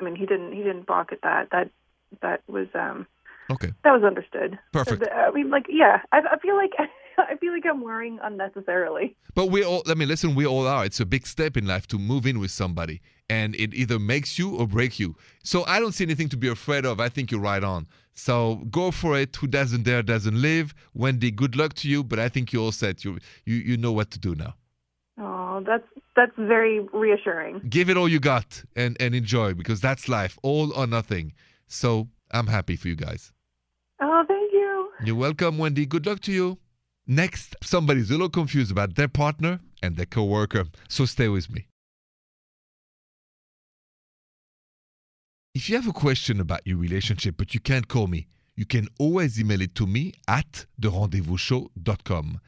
I 0.00 0.04
mean, 0.04 0.16
he 0.16 0.26
didn't. 0.26 0.52
He 0.52 0.62
didn't 0.62 0.86
balk 0.86 1.12
at 1.12 1.20
that. 1.22 1.48
That 1.52 1.70
that 2.22 2.42
was 2.48 2.66
um 2.74 3.06
Okay. 3.50 3.72
that 3.84 3.90
was 3.92 4.04
understood. 4.04 4.58
Perfect. 4.72 5.04
I 5.12 5.30
mean, 5.32 5.50
like, 5.50 5.66
yeah, 5.68 6.02
I, 6.12 6.18
I 6.18 6.38
feel 6.38 6.56
like 6.56 6.72
I 7.30 7.36
feel 7.36 7.52
like 7.52 7.64
I'm 7.66 7.82
worrying 7.82 8.18
unnecessarily. 8.22 9.16
But 9.34 9.46
we 9.46 9.64
all, 9.64 9.82
I 9.86 9.94
mean, 9.94 10.08
listen, 10.08 10.34
we 10.34 10.46
all 10.46 10.66
are. 10.66 10.84
It's 10.84 11.00
a 11.00 11.06
big 11.06 11.26
step 11.26 11.56
in 11.56 11.66
life 11.66 11.86
to 11.88 11.98
move 11.98 12.26
in 12.26 12.38
with 12.38 12.50
somebody, 12.50 13.00
and 13.28 13.54
it 13.56 13.74
either 13.74 13.98
makes 13.98 14.38
you 14.38 14.56
or 14.56 14.66
break 14.66 14.98
you. 14.98 15.16
So 15.42 15.64
I 15.66 15.80
don't 15.80 15.92
see 15.92 16.04
anything 16.04 16.28
to 16.30 16.36
be 16.36 16.48
afraid 16.48 16.84
of. 16.84 17.00
I 17.00 17.08
think 17.08 17.30
you're 17.30 17.40
right 17.40 17.62
on. 17.62 17.86
So 18.14 18.56
go 18.70 18.90
for 18.90 19.18
it. 19.18 19.36
Who 19.36 19.46
doesn't 19.46 19.84
dare 19.84 20.02
doesn't 20.02 20.40
live. 20.40 20.74
Wendy, 20.94 21.30
good 21.30 21.56
luck 21.56 21.74
to 21.74 21.88
you. 21.88 22.04
But 22.04 22.18
I 22.18 22.28
think 22.28 22.52
you're 22.52 22.62
all 22.62 22.72
set. 22.72 23.04
You 23.04 23.18
you 23.44 23.56
you 23.56 23.76
know 23.76 23.92
what 23.92 24.10
to 24.12 24.18
do 24.18 24.34
now. 24.34 24.54
Oh, 25.18 25.62
that's 25.66 25.86
that's 26.16 26.32
very 26.36 26.80
reassuring. 26.92 27.62
Give 27.68 27.88
it 27.90 27.96
all 27.96 28.08
you 28.08 28.20
got 28.20 28.62
and 28.76 28.96
and 29.00 29.14
enjoy 29.14 29.54
because 29.54 29.80
that's 29.80 30.08
life, 30.08 30.38
all 30.42 30.72
or 30.72 30.86
nothing. 30.86 31.32
So 31.66 32.08
I'm 32.30 32.46
happy 32.46 32.76
for 32.76 32.88
you 32.88 32.96
guys. 32.96 33.32
Oh, 34.02 34.24
thank 34.26 34.52
you. 34.52 34.90
You're 35.04 35.16
welcome, 35.16 35.58
Wendy. 35.58 35.86
Good 35.86 36.06
luck 36.06 36.20
to 36.20 36.32
you. 36.32 36.58
Next, 37.06 37.56
somebody's 37.62 38.10
a 38.10 38.14
little 38.14 38.28
confused 38.28 38.70
about 38.70 38.94
their 38.94 39.08
partner 39.08 39.60
and 39.82 39.96
their 39.96 40.06
coworker. 40.06 40.64
So 40.88 41.04
stay 41.06 41.28
with 41.28 41.50
me. 41.50 41.66
If 45.54 45.68
you 45.68 45.76
have 45.76 45.88
a 45.88 45.92
question 45.92 46.40
about 46.40 46.60
your 46.64 46.78
relationship 46.78 47.36
but 47.36 47.54
you 47.54 47.60
can't 47.60 47.88
call 47.88 48.06
me, 48.06 48.28
you 48.54 48.64
can 48.64 48.86
always 48.98 49.40
email 49.40 49.60
it 49.60 49.74
to 49.76 49.86
me 49.86 50.12
at 50.28 50.66
therendezvousshow.com. 50.80 52.40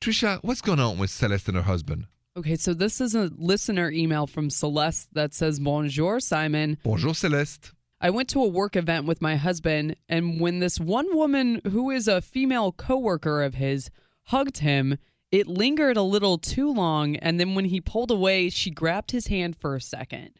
Trisha, 0.00 0.38
what's 0.42 0.60
going 0.60 0.80
on 0.80 0.98
with 0.98 1.10
Celeste 1.10 1.48
and 1.48 1.58
her 1.58 1.62
husband? 1.62 2.06
Okay, 2.36 2.56
so 2.56 2.72
this 2.72 3.00
is 3.00 3.14
a 3.14 3.30
listener 3.36 3.90
email 3.90 4.26
from 4.26 4.50
Celeste 4.50 5.12
that 5.12 5.34
says, 5.34 5.60
Bonjour, 5.60 6.20
Simon. 6.20 6.78
Bonjour, 6.82 7.14
Celeste. 7.14 7.72
I 8.00 8.10
went 8.10 8.30
to 8.30 8.42
a 8.42 8.48
work 8.48 8.76
event 8.76 9.06
with 9.06 9.20
my 9.20 9.36
husband, 9.36 9.96
and 10.08 10.40
when 10.40 10.60
this 10.60 10.80
one 10.80 11.14
woman 11.14 11.60
who 11.70 11.90
is 11.90 12.08
a 12.08 12.22
female 12.22 12.72
coworker 12.72 13.42
of 13.42 13.54
his 13.54 13.90
hugged 14.24 14.58
him, 14.58 14.96
it 15.30 15.46
lingered 15.46 15.98
a 15.98 16.02
little 16.02 16.38
too 16.38 16.72
long, 16.72 17.16
and 17.16 17.38
then 17.38 17.54
when 17.54 17.66
he 17.66 17.80
pulled 17.80 18.10
away, 18.10 18.48
she 18.48 18.70
grabbed 18.70 19.10
his 19.10 19.26
hand 19.26 19.56
for 19.56 19.76
a 19.76 19.80
second. 19.80 20.30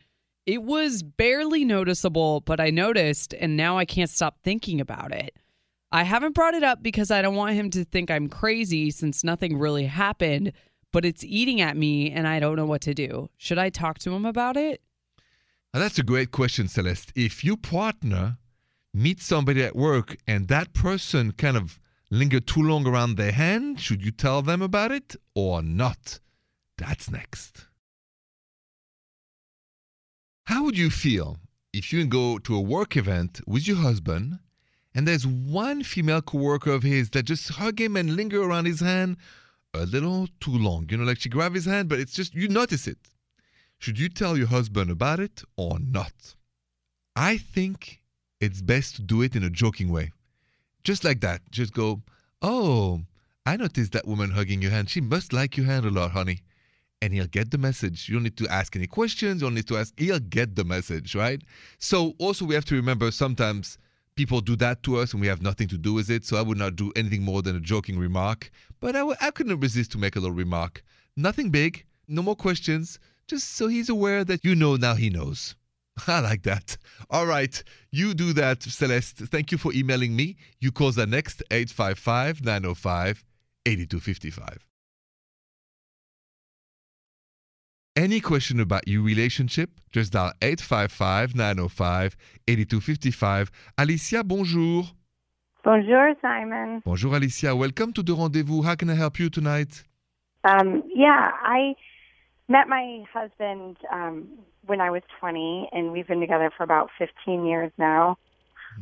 It 0.46 0.62
was 0.62 1.02
barely 1.02 1.64
noticeable, 1.66 2.40
but 2.40 2.60
I 2.60 2.70
noticed, 2.70 3.34
and 3.34 3.56
now 3.56 3.76
I 3.76 3.84
can't 3.84 4.10
stop 4.10 4.38
thinking 4.42 4.80
about 4.80 5.12
it. 5.12 5.36
I 5.92 6.04
haven't 6.04 6.34
brought 6.34 6.54
it 6.54 6.62
up 6.62 6.82
because 6.82 7.10
I 7.10 7.20
don't 7.20 7.34
want 7.34 7.54
him 7.54 7.68
to 7.70 7.84
think 7.84 8.10
I'm 8.10 8.28
crazy 8.28 8.90
since 8.90 9.22
nothing 9.22 9.58
really 9.58 9.86
happened, 9.86 10.52
but 10.92 11.04
it's 11.04 11.24
eating 11.24 11.60
at 11.60 11.76
me 11.76 12.10
and 12.10 12.26
I 12.26 12.40
don't 12.40 12.56
know 12.56 12.66
what 12.66 12.80
to 12.82 12.94
do. 12.94 13.28
Should 13.36 13.58
I 13.58 13.70
talk 13.70 13.98
to 14.00 14.14
him 14.14 14.24
about 14.24 14.56
it? 14.56 14.80
Now, 15.72 15.80
that's 15.80 15.98
a 15.98 16.02
great 16.02 16.32
question, 16.32 16.66
Celeste. 16.66 17.12
If 17.14 17.44
your 17.44 17.56
partner 17.56 18.38
meets 18.92 19.24
somebody 19.24 19.62
at 19.62 19.76
work 19.76 20.16
and 20.26 20.48
that 20.48 20.72
person 20.74 21.32
kind 21.32 21.56
of 21.56 21.78
linger 22.10 22.40
too 22.40 22.62
long 22.62 22.86
around 22.86 23.16
their 23.16 23.30
hand, 23.30 23.80
should 23.80 24.04
you 24.04 24.10
tell 24.10 24.42
them 24.42 24.62
about 24.62 24.90
it 24.90 25.14
or 25.34 25.62
not? 25.62 26.18
That's 26.76 27.10
next. 27.10 27.66
How 30.46 30.64
would 30.64 30.76
you 30.76 30.90
feel 30.90 31.38
if 31.72 31.92
you 31.92 32.04
go 32.06 32.38
to 32.38 32.56
a 32.56 32.60
work 32.60 32.96
event 32.96 33.40
with 33.46 33.68
your 33.68 33.76
husband 33.76 34.40
and 34.92 35.06
there's 35.06 35.24
one 35.24 35.84
female 35.84 36.20
coworker 36.20 36.72
of 36.72 36.82
his 36.82 37.10
that 37.10 37.26
just 37.26 37.48
hug 37.50 37.80
him 37.80 37.96
and 37.96 38.16
linger 38.16 38.42
around 38.42 38.64
his 38.64 38.80
hand 38.80 39.18
a 39.72 39.86
little 39.86 40.26
too 40.40 40.50
long? 40.50 40.88
You 40.90 40.96
know, 40.96 41.04
like 41.04 41.20
she 41.20 41.28
grab 41.28 41.54
his 41.54 41.66
hand, 41.66 41.88
but 41.88 42.00
it's 42.00 42.12
just 42.12 42.34
you 42.34 42.48
notice 42.48 42.88
it. 42.88 42.98
Should 43.80 43.98
you 43.98 44.10
tell 44.10 44.36
your 44.36 44.48
husband 44.48 44.90
about 44.90 45.20
it 45.20 45.42
or 45.56 45.78
not? 45.80 46.34
I 47.16 47.38
think 47.38 48.02
it's 48.38 48.60
best 48.60 48.96
to 48.96 49.02
do 49.02 49.22
it 49.22 49.34
in 49.34 49.42
a 49.42 49.48
joking 49.48 49.88
way. 49.88 50.12
Just 50.84 51.02
like 51.02 51.22
that. 51.22 51.40
Just 51.50 51.72
go, 51.72 52.02
oh, 52.42 53.00
I 53.46 53.56
noticed 53.56 53.92
that 53.92 54.06
woman 54.06 54.32
hugging 54.32 54.60
your 54.60 54.70
hand. 54.70 54.90
She 54.90 55.00
must 55.00 55.32
like 55.32 55.56
your 55.56 55.64
hand 55.64 55.86
a 55.86 55.90
lot, 55.90 56.10
honey. 56.10 56.42
And 57.00 57.14
he'll 57.14 57.26
get 57.26 57.50
the 57.50 57.56
message. 57.56 58.06
You 58.06 58.16
don't 58.16 58.24
need 58.24 58.36
to 58.36 58.48
ask 58.48 58.76
any 58.76 58.86
questions. 58.86 59.40
You 59.40 59.46
don't 59.46 59.54
need 59.54 59.68
to 59.68 59.78
ask. 59.78 59.98
He'll 59.98 60.18
get 60.18 60.56
the 60.56 60.64
message, 60.64 61.14
right? 61.14 61.40
So 61.78 62.12
also 62.18 62.44
we 62.44 62.54
have 62.54 62.66
to 62.66 62.74
remember 62.74 63.10
sometimes 63.10 63.78
people 64.14 64.42
do 64.42 64.56
that 64.56 64.82
to 64.82 64.98
us 64.98 65.14
and 65.14 65.22
we 65.22 65.26
have 65.26 65.40
nothing 65.40 65.68
to 65.68 65.78
do 65.78 65.94
with 65.94 66.10
it. 66.10 66.26
So 66.26 66.36
I 66.36 66.42
would 66.42 66.58
not 66.58 66.76
do 66.76 66.92
anything 66.96 67.22
more 67.22 67.40
than 67.40 67.56
a 67.56 67.60
joking 67.60 67.98
remark. 67.98 68.50
But 68.78 68.94
I 68.94 68.98
w- 68.98 69.16
I 69.22 69.30
couldn't 69.30 69.58
resist 69.58 69.90
to 69.92 69.98
make 69.98 70.16
a 70.16 70.20
little 70.20 70.36
remark. 70.36 70.84
Nothing 71.16 71.48
big. 71.48 71.86
No 72.08 72.22
more 72.22 72.36
questions. 72.36 72.98
Just 73.30 73.54
so 73.54 73.68
he's 73.68 73.88
aware 73.88 74.24
that 74.24 74.44
you 74.44 74.56
know 74.56 74.74
now 74.74 74.96
he 74.96 75.08
knows. 75.08 75.54
I 76.08 76.18
like 76.18 76.42
that. 76.42 76.76
All 77.10 77.26
right. 77.26 77.62
You 77.92 78.12
do 78.12 78.32
that, 78.32 78.60
Celeste. 78.64 79.18
Thank 79.18 79.52
you 79.52 79.58
for 79.58 79.72
emailing 79.72 80.16
me. 80.16 80.34
You 80.58 80.72
call 80.72 80.90
the 80.90 81.06
next 81.06 81.40
855 81.52 82.44
905 82.44 83.24
8255. 83.66 84.66
Any 87.94 88.18
question 88.18 88.58
about 88.58 88.88
your 88.88 89.02
relationship, 89.02 89.70
just 89.92 90.12
dial 90.12 90.32
855 90.42 91.36
905 91.36 92.16
8255. 92.48 93.52
Alicia, 93.78 94.24
bonjour. 94.24 94.86
Bonjour, 95.62 96.14
Simon. 96.20 96.82
Bonjour, 96.84 97.14
Alicia. 97.14 97.54
Welcome 97.54 97.92
to 97.92 98.02
the 98.02 98.12
rendezvous. 98.12 98.62
How 98.62 98.74
can 98.74 98.90
I 98.90 98.94
help 98.94 99.20
you 99.20 99.30
tonight? 99.30 99.84
Um, 100.42 100.82
yeah, 100.92 101.30
I 101.44 101.76
met 102.50 102.68
my 102.68 103.04
husband 103.12 103.76
um, 103.90 104.28
when 104.66 104.80
I 104.80 104.90
was 104.90 105.02
20, 105.20 105.70
and 105.72 105.92
we've 105.92 106.06
been 106.06 106.20
together 106.20 106.50
for 106.54 106.64
about 106.64 106.90
15 106.98 107.46
years 107.46 107.72
now. 107.78 108.18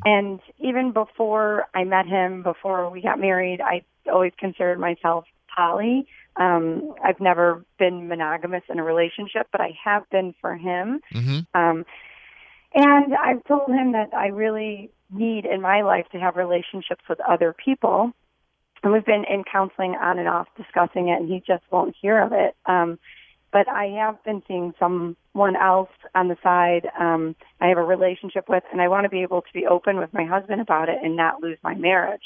And 0.05 0.41
even 0.59 0.93
before 0.93 1.67
I 1.75 1.85
met 1.85 2.07
him, 2.07 2.43
before 2.43 2.91
we 2.91 3.01
got 3.01 3.21
married, 3.21 3.61
I 3.61 3.83
always 4.11 4.33
considered 4.39 4.79
myself 4.79 5.25
poly. 5.55 6.07
Um, 6.37 6.95
I've 7.05 7.21
never 7.21 7.65
been 7.79 8.09
monogamous 8.09 8.63
in 8.69 8.79
a 8.79 8.85
relationship, 8.85 9.49
but 9.51 9.61
I 9.61 9.77
have 9.85 10.09
been 10.11 10.35
for 10.41 10.57
him. 10.57 11.01
Mm-hmm. 11.13 11.61
Um, 11.61 11.85
and 12.75 13.15
I've 13.15 13.45
told 13.45 13.69
him 13.71 13.93
that 13.93 14.15
I 14.15 14.29
really 14.29 14.91
need 15.11 15.47
in 15.47 15.61
my 15.61 15.83
life 15.83 16.07
to 16.13 16.19
have 16.19 16.37
relationships 16.37 17.03
with 17.09 17.19
other 17.21 17.55
people. 17.65 18.13
And 18.83 18.93
we've 18.93 19.05
been 19.05 19.25
in 19.29 19.43
counseling 19.51 19.97
on 20.01 20.19
and 20.19 20.29
off 20.29 20.47
discussing 20.57 21.09
it, 21.09 21.21
and 21.21 21.29
he 21.29 21.43
just 21.47 21.65
won't 21.71 21.97
hear 22.01 22.23
of 22.23 22.33
it. 22.33 22.57
Um, 22.67 22.99
but 23.53 23.69
I 23.69 23.87
have 23.87 24.23
been 24.25 24.43
seeing 24.47 24.75
someone 24.79 25.57
else 25.57 25.91
on 26.15 26.29
the 26.29 26.37
side 26.43 26.89
um, 26.99 27.35
I 27.61 27.69
have 27.69 27.79
a 27.79 27.83
relationship 27.83 28.49
with, 28.49 28.65
and 28.73 28.81
I 28.81 28.89
want 28.89 29.05
to 29.05 29.09
be 29.09 29.23
able 29.23 29.43
to 29.43 29.53
be 29.53 29.67
open 29.67 29.99
with 29.99 30.13
my 30.13 30.25
husband 30.25 30.61
about 30.61 30.89
it 30.89 30.99
and 31.03 31.17
not 31.17 31.43
lose 31.43 31.59
my 31.63 31.75
marriage. 31.75 32.23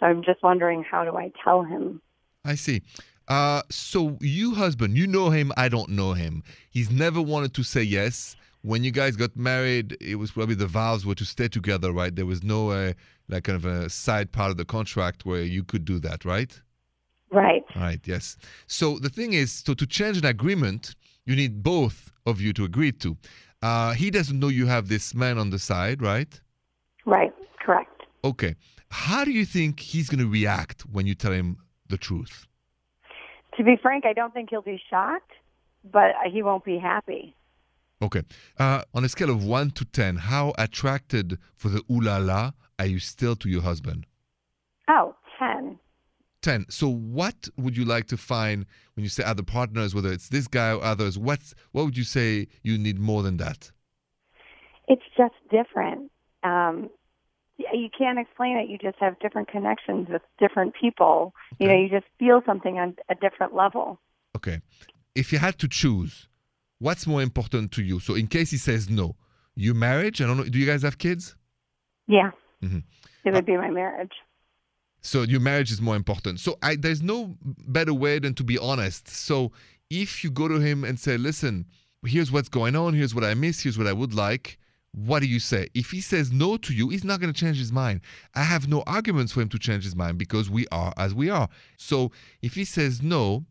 So 0.00 0.06
I'm 0.06 0.22
just 0.22 0.42
wondering, 0.42 0.82
how 0.82 1.04
do 1.04 1.16
I 1.16 1.32
tell 1.44 1.62
him? 1.62 2.00
I 2.44 2.54
see. 2.54 2.82
Uh, 3.28 3.62
so 3.70 4.16
you 4.20 4.54
husband, 4.54 4.96
you 4.96 5.06
know 5.06 5.30
him. 5.30 5.52
I 5.56 5.68
don't 5.68 5.90
know 5.90 6.12
him. 6.12 6.42
He's 6.70 6.90
never 6.90 7.22
wanted 7.22 7.54
to 7.54 7.62
say 7.62 7.82
yes. 7.82 8.36
When 8.62 8.84
you 8.84 8.90
guys 8.90 9.16
got 9.16 9.36
married, 9.36 9.96
it 10.00 10.16
was 10.16 10.30
probably 10.30 10.54
the 10.54 10.66
vows 10.66 11.04
were 11.04 11.14
to 11.16 11.24
stay 11.24 11.48
together, 11.48 11.92
right? 11.92 12.14
There 12.14 12.26
was 12.26 12.42
no 12.42 12.70
uh, 12.70 12.92
like 13.28 13.44
kind 13.44 13.56
of 13.56 13.64
a 13.64 13.90
side 13.90 14.32
part 14.32 14.50
of 14.50 14.56
the 14.56 14.64
contract 14.64 15.24
where 15.24 15.42
you 15.42 15.64
could 15.64 15.84
do 15.84 15.98
that, 16.00 16.24
right? 16.24 16.60
Right. 17.32 17.64
Right. 17.74 18.00
Yes. 18.04 18.36
So 18.66 18.98
the 18.98 19.08
thing 19.08 19.32
is, 19.32 19.50
so 19.52 19.74
to 19.74 19.86
change 19.86 20.18
an 20.18 20.26
agreement, 20.26 20.94
you 21.24 21.34
need 21.34 21.62
both 21.62 22.12
of 22.26 22.40
you 22.40 22.52
to 22.52 22.64
agree 22.64 22.92
to. 22.92 23.16
Uh, 23.62 23.92
he 23.92 24.10
doesn't 24.10 24.38
know 24.38 24.48
you 24.48 24.66
have 24.66 24.88
this 24.88 25.14
man 25.14 25.38
on 25.38 25.50
the 25.50 25.58
side, 25.58 26.02
right? 26.02 26.40
Right. 27.06 27.32
Correct. 27.64 28.02
Okay. 28.24 28.54
How 28.90 29.24
do 29.24 29.30
you 29.30 29.46
think 29.46 29.80
he's 29.80 30.10
going 30.10 30.20
to 30.20 30.30
react 30.30 30.82
when 30.82 31.06
you 31.06 31.14
tell 31.14 31.32
him 31.32 31.56
the 31.88 31.96
truth? 31.96 32.46
To 33.56 33.64
be 33.64 33.76
frank, 33.80 34.04
I 34.04 34.12
don't 34.12 34.34
think 34.34 34.50
he'll 34.50 34.62
be 34.62 34.80
shocked, 34.90 35.32
but 35.90 36.12
he 36.30 36.42
won't 36.42 36.64
be 36.64 36.78
happy. 36.78 37.34
Okay. 38.02 38.22
Uh, 38.58 38.82
on 38.94 39.04
a 39.04 39.08
scale 39.08 39.30
of 39.30 39.44
1 39.44 39.70
to 39.72 39.84
10, 39.84 40.16
how 40.16 40.52
attracted 40.58 41.38
for 41.54 41.68
the 41.68 41.82
ooh 41.90 42.00
la 42.00 42.18
la 42.18 42.52
are 42.78 42.86
you 42.86 42.98
still 42.98 43.36
to 43.36 43.48
your 43.48 43.62
husband? 43.62 44.06
Oh, 44.88 45.14
10. 45.14 45.21
10. 46.42 46.66
So 46.68 46.88
what 46.88 47.48
would 47.56 47.76
you 47.76 47.84
like 47.84 48.06
to 48.08 48.16
find 48.16 48.66
when 48.94 49.04
you 49.04 49.08
say 49.08 49.24
other 49.24 49.42
partners, 49.42 49.94
whether 49.94 50.12
it's 50.12 50.28
this 50.28 50.46
guy 50.48 50.72
or 50.72 50.82
others? 50.82 51.18
What's, 51.18 51.54
what 51.72 51.84
would 51.84 51.96
you 51.96 52.04
say 52.04 52.48
you 52.62 52.78
need 52.78 52.98
more 52.98 53.22
than 53.22 53.38
that? 53.38 53.70
It's 54.88 55.02
just 55.16 55.34
different. 55.50 56.10
Um, 56.42 56.90
you 57.56 57.88
can't 57.96 58.18
explain 58.18 58.56
it. 58.56 58.68
You 58.68 58.78
just 58.78 58.98
have 58.98 59.18
different 59.20 59.48
connections 59.48 60.08
with 60.10 60.22
different 60.38 60.74
people. 60.78 61.34
You 61.58 61.68
know, 61.68 61.74
you 61.74 61.88
just 61.88 62.06
feel 62.18 62.42
something 62.44 62.78
on 62.78 62.96
a 63.08 63.14
different 63.14 63.54
level. 63.54 64.00
Okay. 64.36 64.60
If 65.14 65.32
you 65.32 65.38
had 65.38 65.58
to 65.60 65.68
choose, 65.68 66.28
what's 66.78 67.06
more 67.06 67.22
important 67.22 67.70
to 67.72 67.82
you? 67.82 68.00
So 68.00 68.14
in 68.14 68.26
case 68.26 68.50
he 68.50 68.56
says 68.56 68.90
no, 68.90 69.16
your 69.54 69.74
marriage, 69.74 70.20
I 70.20 70.26
don't 70.26 70.36
know, 70.38 70.44
do 70.44 70.58
you 70.58 70.66
guys 70.66 70.82
have 70.82 70.98
kids? 70.98 71.36
Yeah. 72.08 72.32
Mhm. 72.62 72.82
It 73.24 73.32
would 73.32 73.46
be 73.46 73.56
my 73.56 73.70
marriage. 73.70 74.12
So 75.02 75.22
your 75.22 75.40
marriage 75.40 75.70
is 75.70 75.80
more 75.80 75.96
important. 75.96 76.40
So 76.40 76.56
I, 76.62 76.76
there's 76.76 77.02
no 77.02 77.36
better 77.42 77.92
way 77.92 78.18
than 78.18 78.34
to 78.34 78.44
be 78.44 78.56
honest. 78.58 79.08
So 79.08 79.52
if 79.90 80.24
you 80.24 80.30
go 80.30 80.48
to 80.48 80.58
him 80.60 80.84
and 80.84 80.98
say, 80.98 81.16
listen, 81.16 81.66
here's 82.06 82.32
what's 82.32 82.48
going 82.48 82.76
on, 82.76 82.94
here's 82.94 83.14
what 83.14 83.24
I 83.24 83.34
miss, 83.34 83.60
here's 83.60 83.76
what 83.76 83.86
I 83.86 83.92
would 83.92 84.14
like, 84.14 84.58
what 84.92 85.20
do 85.20 85.26
you 85.26 85.40
say? 85.40 85.68
If 85.74 85.90
he 85.90 86.00
says 86.00 86.32
no 86.32 86.56
to 86.58 86.72
you, 86.72 86.90
he's 86.90 87.04
not 87.04 87.20
going 87.20 87.32
to 87.32 87.38
change 87.38 87.58
his 87.58 87.72
mind. 87.72 88.02
I 88.34 88.42
have 88.42 88.68
no 88.68 88.82
arguments 88.86 89.32
for 89.32 89.40
him 89.40 89.48
to 89.50 89.58
change 89.58 89.84
his 89.84 89.96
mind 89.96 90.18
because 90.18 90.50
we 90.50 90.66
are 90.70 90.92
as 90.96 91.14
we 91.14 91.30
are. 91.30 91.48
So 91.78 92.12
if 92.42 92.54
he 92.54 92.64
says 92.64 93.02
no, 93.02 93.44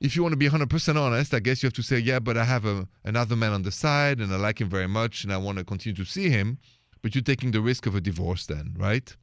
if 0.00 0.16
you 0.16 0.22
want 0.22 0.32
to 0.32 0.36
be 0.36 0.48
100% 0.48 0.96
honest, 0.96 1.32
I 1.32 1.40
guess 1.40 1.62
you 1.62 1.66
have 1.66 1.74
to 1.74 1.82
say, 1.82 1.98
yeah, 1.98 2.18
but 2.18 2.36
I 2.36 2.44
have 2.44 2.64
a, 2.64 2.88
another 3.04 3.36
man 3.36 3.52
on 3.52 3.62
the 3.62 3.70
side 3.70 4.18
and 4.18 4.32
I 4.32 4.36
like 4.36 4.60
him 4.60 4.68
very 4.68 4.88
much 4.88 5.24
and 5.24 5.32
I 5.32 5.36
want 5.36 5.58
to 5.58 5.64
continue 5.64 5.96
to 5.96 6.04
see 6.04 6.28
him. 6.28 6.58
But 7.02 7.14
you're 7.14 7.22
taking 7.22 7.50
the 7.50 7.60
risk 7.60 7.86
of 7.86 7.94
a 7.94 8.00
divorce 8.00 8.46
then, 8.46 8.74
right? 8.76 9.14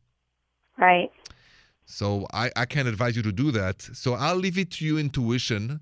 Right. 0.78 1.12
So 1.88 2.28
I, 2.34 2.52
I 2.56 2.66
can't 2.66 2.88
advise 2.88 3.16
you 3.16 3.24
to 3.24 3.32
do 3.32 3.50
that. 3.52 3.82
So 3.82 4.14
I'll 4.14 4.36
leave 4.36 4.58
it 4.58 4.72
to 4.72 4.86
your 4.86 5.00
intuition 5.00 5.80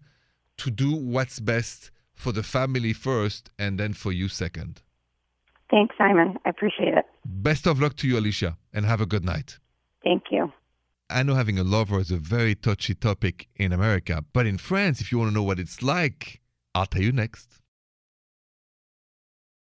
to 0.58 0.72
do 0.72 0.96
what's 0.96 1.40
best 1.40 1.92
for 2.14 2.32
the 2.32 2.44
family 2.44 2.94
first 2.94 3.50
and 3.60 3.80
then 3.80 3.94
for 3.94 4.12
you 4.12 4.30
second. 4.30 4.82
Thanks, 5.70 5.96
Simon. 5.98 6.38
I 6.46 6.50
appreciate 6.50 6.94
it. 6.94 7.06
Best 7.26 7.66
of 7.66 7.82
luck 7.82 7.96
to 7.98 8.08
you, 8.08 8.20
Alicia, 8.20 8.56
and 8.72 8.86
have 8.86 9.02
a 9.02 9.08
good 9.08 9.26
night. 9.26 9.58
Thank 10.04 10.26
you. 10.30 10.54
I 11.10 11.24
know 11.24 11.34
having 11.34 11.58
a 11.58 11.64
lover 11.64 12.00
is 12.00 12.12
a 12.12 12.18
very 12.18 12.54
touchy 12.56 12.94
topic 12.94 13.48
in 13.56 13.74
America, 13.74 14.24
but 14.32 14.46
in 14.46 14.60
France, 14.60 15.02
if 15.02 15.12
you 15.12 15.18
want 15.18 15.32
to 15.32 15.34
know 15.34 15.44
what 15.44 15.60
it's 15.60 15.82
like, 15.82 16.40
I'll 16.76 16.86
tell 16.86 17.02
you 17.02 17.12
next. 17.12 17.62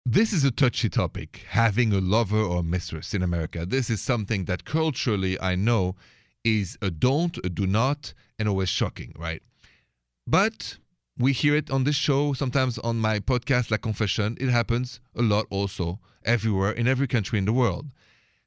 This 0.05 0.31
is 0.31 0.43
a 0.43 0.51
touchy 0.51 0.89
topic, 0.89 1.43
having 1.49 1.91
a 1.91 1.99
lover 1.99 2.41
or 2.41 2.63
mistress 2.63 3.13
in 3.13 3.21
America. 3.21 3.65
This 3.65 3.89
is 3.89 4.01
something 4.01 4.45
that 4.45 4.65
culturally 4.65 5.39
I 5.41 5.55
know 5.55 5.95
is 6.43 6.77
a 6.81 6.89
don't, 6.89 7.37
a 7.43 7.49
do 7.49 7.67
not, 7.67 8.13
and 8.37 8.47
always 8.47 8.69
shocking, 8.69 9.13
right? 9.17 9.41
But 10.25 10.77
we 11.17 11.33
hear 11.33 11.55
it 11.55 11.69
on 11.69 11.83
this 11.83 11.95
show, 11.95 12.33
sometimes 12.33 12.77
on 12.79 12.99
my 12.99 13.19
podcast, 13.19 13.71
La 13.71 13.77
Confession. 13.77 14.37
It 14.39 14.49
happens 14.49 15.01
a 15.15 15.21
lot 15.21 15.45
also 15.49 15.99
everywhere 16.23 16.71
in 16.71 16.87
every 16.87 17.07
country 17.07 17.37
in 17.39 17.45
the 17.45 17.53
world. 17.53 17.87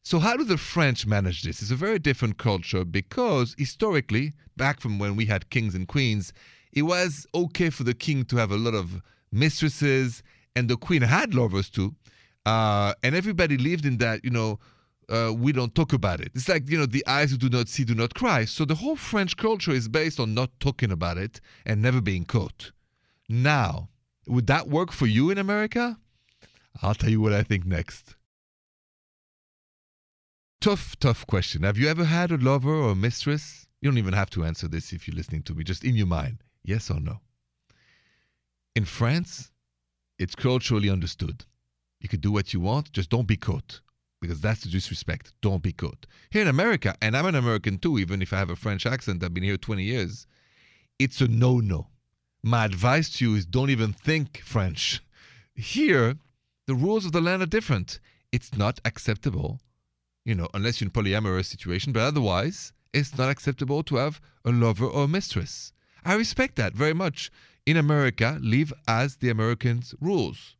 So, 0.04 0.18
how 0.18 0.36
do 0.36 0.44
the 0.44 0.58
French 0.58 1.06
manage 1.06 1.42
this? 1.42 1.62
It's 1.62 1.70
a 1.70 1.76
very 1.76 1.98
different 1.98 2.38
culture 2.38 2.84
because 2.84 3.54
historically, 3.56 4.32
back 4.56 4.80
from 4.80 4.98
when 4.98 5.14
we 5.14 5.26
had 5.26 5.50
kings 5.50 5.74
and 5.74 5.86
queens, 5.86 6.32
it 6.72 6.82
was 6.82 7.26
okay 7.34 7.70
for 7.70 7.84
the 7.84 7.94
king 7.94 8.24
to 8.24 8.36
have 8.36 8.50
a 8.50 8.56
lot 8.56 8.74
of 8.74 9.02
mistresses, 9.30 10.22
and 10.56 10.68
the 10.68 10.76
queen 10.76 11.02
had 11.02 11.34
lovers 11.34 11.70
too. 11.70 11.94
Uh, 12.44 12.94
and 13.02 13.14
everybody 13.14 13.56
lived 13.56 13.86
in 13.86 13.98
that, 13.98 14.24
you 14.24 14.30
know, 14.30 14.58
uh, 15.08 15.32
we 15.34 15.52
don't 15.52 15.74
talk 15.74 15.92
about 15.92 16.20
it. 16.20 16.30
It's 16.34 16.48
like, 16.48 16.68
you 16.68 16.78
know, 16.78 16.86
the 16.86 17.06
eyes 17.06 17.30
who 17.30 17.36
do 17.36 17.48
not 17.48 17.68
see 17.68 17.84
do 17.84 17.94
not 17.94 18.14
cry. 18.14 18.44
So 18.44 18.64
the 18.64 18.76
whole 18.76 18.96
French 18.96 19.36
culture 19.36 19.72
is 19.72 19.88
based 19.88 20.20
on 20.20 20.34
not 20.34 20.50
talking 20.60 20.90
about 20.90 21.18
it 21.18 21.40
and 21.66 21.82
never 21.82 22.00
being 22.00 22.24
caught. 22.24 22.72
Now, 23.28 23.88
would 24.26 24.46
that 24.46 24.68
work 24.68 24.92
for 24.92 25.06
you 25.06 25.30
in 25.30 25.38
America? 25.38 25.98
I'll 26.80 26.94
tell 26.94 27.10
you 27.10 27.20
what 27.20 27.32
I 27.32 27.42
think 27.42 27.66
next. 27.66 28.16
Tough, 30.60 30.96
tough 31.00 31.26
question. 31.26 31.64
Have 31.64 31.76
you 31.76 31.88
ever 31.88 32.04
had 32.04 32.30
a 32.30 32.36
lover 32.36 32.72
or 32.72 32.92
a 32.92 32.96
mistress? 32.96 33.66
You 33.80 33.90
don't 33.90 33.98
even 33.98 34.14
have 34.14 34.30
to 34.30 34.44
answer 34.44 34.68
this 34.68 34.92
if 34.92 35.08
you're 35.08 35.16
listening 35.16 35.42
to 35.42 35.54
me, 35.54 35.64
just 35.64 35.84
in 35.84 35.96
your 35.96 36.06
mind. 36.06 36.38
Yes 36.62 36.88
or 36.88 37.00
no? 37.00 37.20
In 38.76 38.84
France, 38.84 39.50
it's 40.18 40.36
culturally 40.36 40.88
understood. 40.88 41.44
You 42.00 42.08
could 42.08 42.20
do 42.20 42.30
what 42.30 42.54
you 42.54 42.60
want, 42.60 42.92
just 42.92 43.10
don't 43.10 43.26
be 43.26 43.36
caught. 43.36 43.80
Because 44.22 44.40
that's 44.40 44.62
the 44.62 44.70
disrespect. 44.70 45.34
Don't 45.42 45.62
be 45.62 45.72
caught. 45.72 46.06
Here 46.30 46.40
in 46.40 46.48
America, 46.48 46.96
and 47.02 47.14
I'm 47.14 47.26
an 47.26 47.34
American 47.34 47.76
too, 47.76 47.98
even 47.98 48.22
if 48.22 48.32
I 48.32 48.38
have 48.38 48.48
a 48.48 48.56
French 48.56 48.86
accent, 48.86 49.22
I've 49.22 49.34
been 49.34 49.44
here 49.44 49.58
20 49.58 49.82
years, 49.82 50.26
it's 50.98 51.20
a 51.20 51.28
no 51.28 51.58
no. 51.60 51.88
My 52.42 52.64
advice 52.64 53.10
to 53.18 53.24
you 53.28 53.36
is 53.36 53.44
don't 53.44 53.68
even 53.68 53.92
think 53.92 54.38
French. 54.38 55.02
Here, 55.54 56.16
the 56.66 56.74
rules 56.74 57.04
of 57.04 57.12
the 57.12 57.20
land 57.20 57.42
are 57.42 57.46
different. 57.46 58.00
It's 58.32 58.56
not 58.56 58.80
acceptable 58.86 59.60
you 60.24 60.34
know, 60.34 60.48
unless 60.54 60.80
you're 60.80 60.86
in 60.86 60.92
a 60.96 61.02
polyamorous 61.02 61.46
situation, 61.46 61.92
but 61.92 62.02
otherwise, 62.02 62.72
it's 62.92 63.16
not 63.18 63.30
acceptable 63.30 63.82
to 63.84 63.96
have 63.96 64.20
a 64.44 64.52
lover 64.52 64.86
or 64.86 65.04
a 65.04 65.08
mistress. 65.08 65.72
I 66.04 66.14
respect 66.14 66.56
that 66.56 66.74
very 66.74 66.94
much. 66.94 67.30
In 67.64 67.76
America, 67.76 68.38
live 68.40 68.72
as 68.88 69.16
the 69.16 69.30
Americans' 69.30 69.94
rules. 70.00 70.56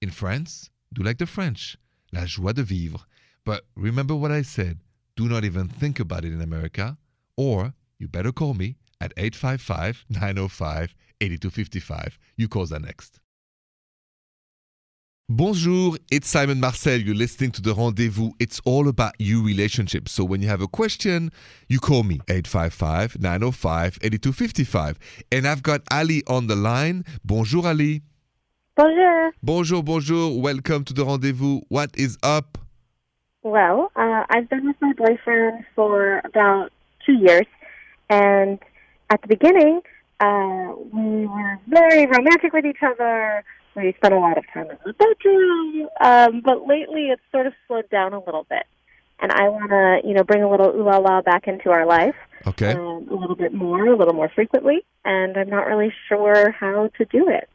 In 0.00 0.10
France, 0.10 0.70
do 0.92 1.02
like 1.02 1.18
the 1.18 1.26
French. 1.26 1.76
La 2.12 2.24
joie 2.24 2.52
de 2.52 2.62
vivre. 2.62 3.06
But 3.44 3.64
remember 3.74 4.14
what 4.14 4.32
I 4.32 4.42
said. 4.42 4.78
Do 5.16 5.28
not 5.28 5.44
even 5.44 5.68
think 5.68 5.98
about 5.98 6.24
it 6.24 6.32
in 6.32 6.42
America, 6.42 6.98
or 7.36 7.72
you 7.98 8.08
better 8.08 8.32
call 8.32 8.54
me 8.54 8.76
at 9.00 9.12
855 9.16 10.04
905 10.10 10.94
8255. 11.20 12.18
You 12.36 12.48
call 12.48 12.66
that 12.66 12.82
next. 12.82 13.20
Bonjour, 15.28 15.96
it's 16.12 16.28
Simon 16.28 16.60
Marcel. 16.60 17.00
You're 17.00 17.16
listening 17.16 17.50
to 17.52 17.60
The 17.60 17.74
Rendezvous. 17.74 18.30
It's 18.38 18.60
all 18.64 18.86
about 18.86 19.14
you 19.18 19.44
relationships. 19.44 20.12
So 20.12 20.22
when 20.22 20.40
you 20.40 20.46
have 20.46 20.60
a 20.60 20.68
question, 20.68 21.32
you 21.68 21.80
call 21.80 22.04
me 22.04 22.20
855 22.28 23.18
905 23.18 23.98
8255. 24.02 24.98
And 25.32 25.48
I've 25.48 25.64
got 25.64 25.80
Ali 25.90 26.22
on 26.28 26.46
the 26.46 26.54
line. 26.54 27.04
Bonjour, 27.24 27.66
Ali. 27.66 28.02
Bonjour. 28.76 29.30
Bonjour, 29.42 29.82
bonjour. 29.82 30.38
Welcome 30.38 30.84
to 30.84 30.92
The 30.92 31.02
Rendezvous. 31.02 31.62
What 31.68 31.96
is 31.96 32.18
up? 32.22 32.58
Well, 33.42 33.90
uh, 33.96 34.24
I've 34.28 34.50
been 34.50 34.66
with 34.66 34.76
my 34.82 34.92
boyfriend 34.92 35.64
for 35.74 36.20
about 36.24 36.72
two 37.06 37.14
years, 37.14 37.46
and 38.10 38.58
at 39.08 39.22
the 39.22 39.28
beginning, 39.28 39.80
uh, 40.20 40.74
we 40.92 41.26
were 41.26 41.58
very 41.68 42.04
romantic 42.04 42.52
with 42.52 42.66
each 42.66 42.82
other. 42.82 43.42
We 43.76 43.94
spent 43.96 44.12
a 44.12 44.18
lot 44.18 44.36
of 44.36 44.44
time 44.52 44.68
in 44.70 44.76
the 44.84 44.92
bedroom, 44.92 45.88
um, 46.02 46.42
but 46.44 46.66
lately 46.66 47.08
it's 47.08 47.22
sort 47.32 47.46
of 47.46 47.54
slowed 47.66 47.88
down 47.88 48.12
a 48.12 48.18
little 48.18 48.44
bit. 48.50 48.66
And 49.20 49.32
I 49.32 49.48
want 49.48 49.70
to, 49.70 50.06
you 50.06 50.12
know, 50.12 50.22
bring 50.22 50.42
a 50.42 50.50
little 50.50 50.68
ooh 50.76 50.82
la 50.84 50.98
la 50.98 51.22
back 51.22 51.48
into 51.48 51.70
our 51.70 51.86
life 51.86 52.14
Okay. 52.46 52.72
um, 52.72 53.08
a 53.10 53.14
little 53.14 53.36
bit 53.36 53.54
more, 53.54 53.86
a 53.86 53.96
little 53.96 54.12
more 54.12 54.28
frequently, 54.28 54.84
and 55.06 55.38
I'm 55.38 55.48
not 55.48 55.66
really 55.66 55.94
sure 56.10 56.50
how 56.50 56.90
to 56.98 57.04
do 57.06 57.26
it. 57.30 57.48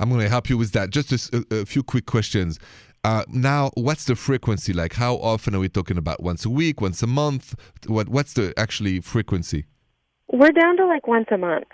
I'm 0.00 0.08
going 0.08 0.22
to 0.22 0.28
help 0.28 0.48
you 0.48 0.56
with 0.56 0.72
that. 0.72 0.90
Just 0.90 1.12
a 1.52 1.66
few 1.66 1.82
quick 1.82 2.06
questions. 2.06 2.58
Uh, 3.04 3.24
now, 3.28 3.70
what's 3.74 4.04
the 4.06 4.16
frequency 4.16 4.72
like? 4.72 4.94
How 4.94 5.14
often 5.16 5.54
are 5.54 5.58
we 5.60 5.68
talking 5.68 5.98
about? 5.98 6.22
Once 6.22 6.44
a 6.44 6.50
week, 6.50 6.80
once 6.80 7.02
a 7.02 7.06
month? 7.06 7.54
What 7.86 8.08
What's 8.08 8.32
the 8.32 8.54
actually 8.56 9.00
frequency? 9.00 9.66
We're 10.32 10.52
down 10.52 10.76
to 10.78 10.86
like 10.86 11.06
once 11.06 11.26
a 11.30 11.38
month. 11.38 11.68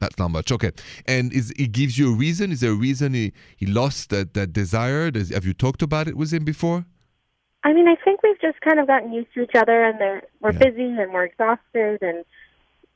That's 0.00 0.18
not 0.18 0.28
much. 0.28 0.50
Okay. 0.50 0.72
And 1.06 1.32
is 1.32 1.52
he 1.56 1.66
gives 1.66 1.98
you 1.98 2.12
a 2.12 2.16
reason? 2.16 2.50
Is 2.50 2.60
there 2.60 2.72
a 2.72 2.74
reason 2.74 3.14
he, 3.14 3.32
he 3.56 3.66
lost 3.66 4.10
that, 4.10 4.34
that 4.34 4.52
desire? 4.52 5.10
Does, 5.10 5.30
have 5.30 5.44
you 5.44 5.52
talked 5.54 5.82
about 5.82 6.08
it 6.08 6.16
with 6.16 6.32
him 6.32 6.44
before? 6.44 6.84
I 7.62 7.72
mean, 7.72 7.88
I 7.88 7.96
think 8.04 8.22
we've 8.22 8.40
just 8.40 8.60
kind 8.60 8.78
of 8.78 8.86
gotten 8.86 9.12
used 9.12 9.32
to 9.34 9.42
each 9.42 9.54
other, 9.54 9.82
and 9.84 10.22
we're 10.40 10.52
Yeah. 10.52 10.58
busy 10.70 10.88
and 11.00 11.12
we're 11.12 11.24
exhausted, 11.24 11.98
and 12.02 12.24